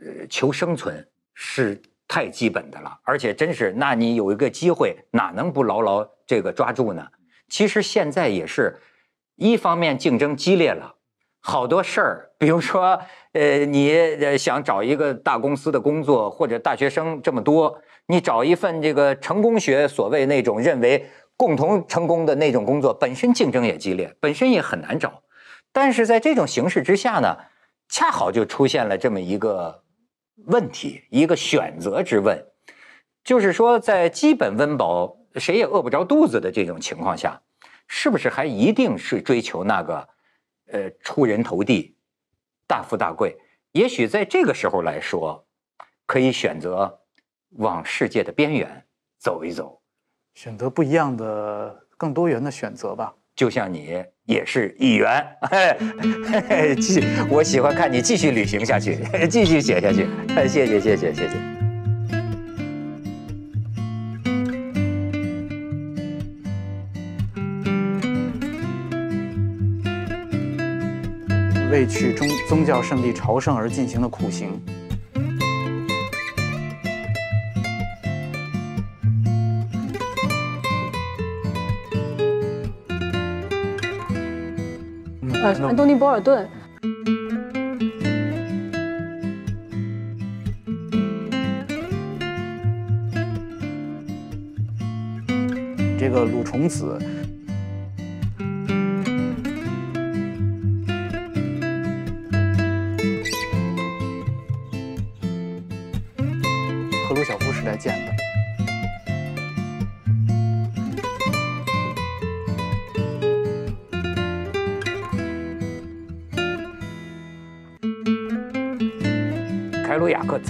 [0.00, 7.06] 呃，求生存是太基本的了，而且真是，那你有一个机会，哪能不牢牢这个抓住呢？
[7.48, 8.78] 其实现在也是，
[9.36, 10.94] 一方面竞争激烈了。
[11.40, 13.00] 好多事儿，比如说，
[13.32, 25.22] 呃，你呃想找一个大公司的工作，或者大学生这么多，你找一份这个成功学所谓那种认为共同成功的那种工作，本身竞争也激烈，本身也很难找。
[25.72, 27.36] 但是在这种形势之下呢，
[27.88, 29.82] 恰好就出现了这么一个
[30.46, 32.44] 问题，一个选择之问，
[33.22, 37.40] 就是说，在基本温饱谁也饿不着肚子的这种情况下，
[37.86, 40.08] 是不是还一定是追求那个？
[40.70, 41.96] 呃，出人头地，
[42.66, 43.36] 大富大贵，
[43.72, 45.46] 也许在这个时候来说，
[46.06, 47.00] 可以选择
[47.56, 48.84] 往世界的边缘
[49.18, 49.80] 走一走。
[50.34, 53.14] 选择不一样的、更多元的选择吧。
[53.34, 55.24] 就像你也是一员。
[56.80, 57.00] 继，
[57.30, 58.98] 我喜欢看你继续旅行下去，
[59.28, 60.08] 继续写下去。
[60.48, 61.57] 谢谢，谢谢，谢谢。
[71.78, 74.60] 为去宗宗教圣地朝圣而进行的苦行。
[85.40, 86.48] 呃，安东尼·博尔顿，
[95.96, 96.98] 这个鲁虫子，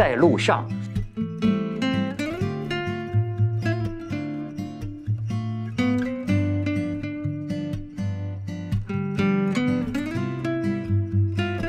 [0.09, 0.67] 在路上。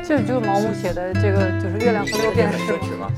[0.02, 3.10] 这就是毛姆写的这个，就是月亮和六便士嘛。
[3.10, 3.12] 吗？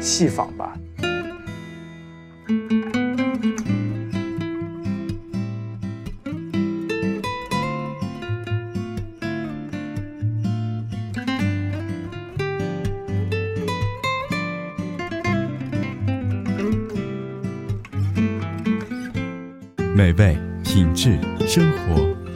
[0.00, 0.72] 戏仿吧。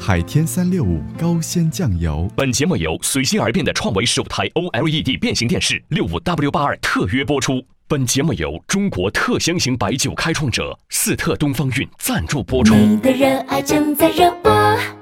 [0.08, 2.26] 海天三六五高鲜酱油。
[2.34, 7.62] 本节目由随心而变的创维首台 OLED 变形电视六五 W 八二特约播出。
[7.86, 12.74] 本节目由中国特香型白酒开创者四特东方韵赞助播出。
[12.74, 14.97] 你的热爱正在热播。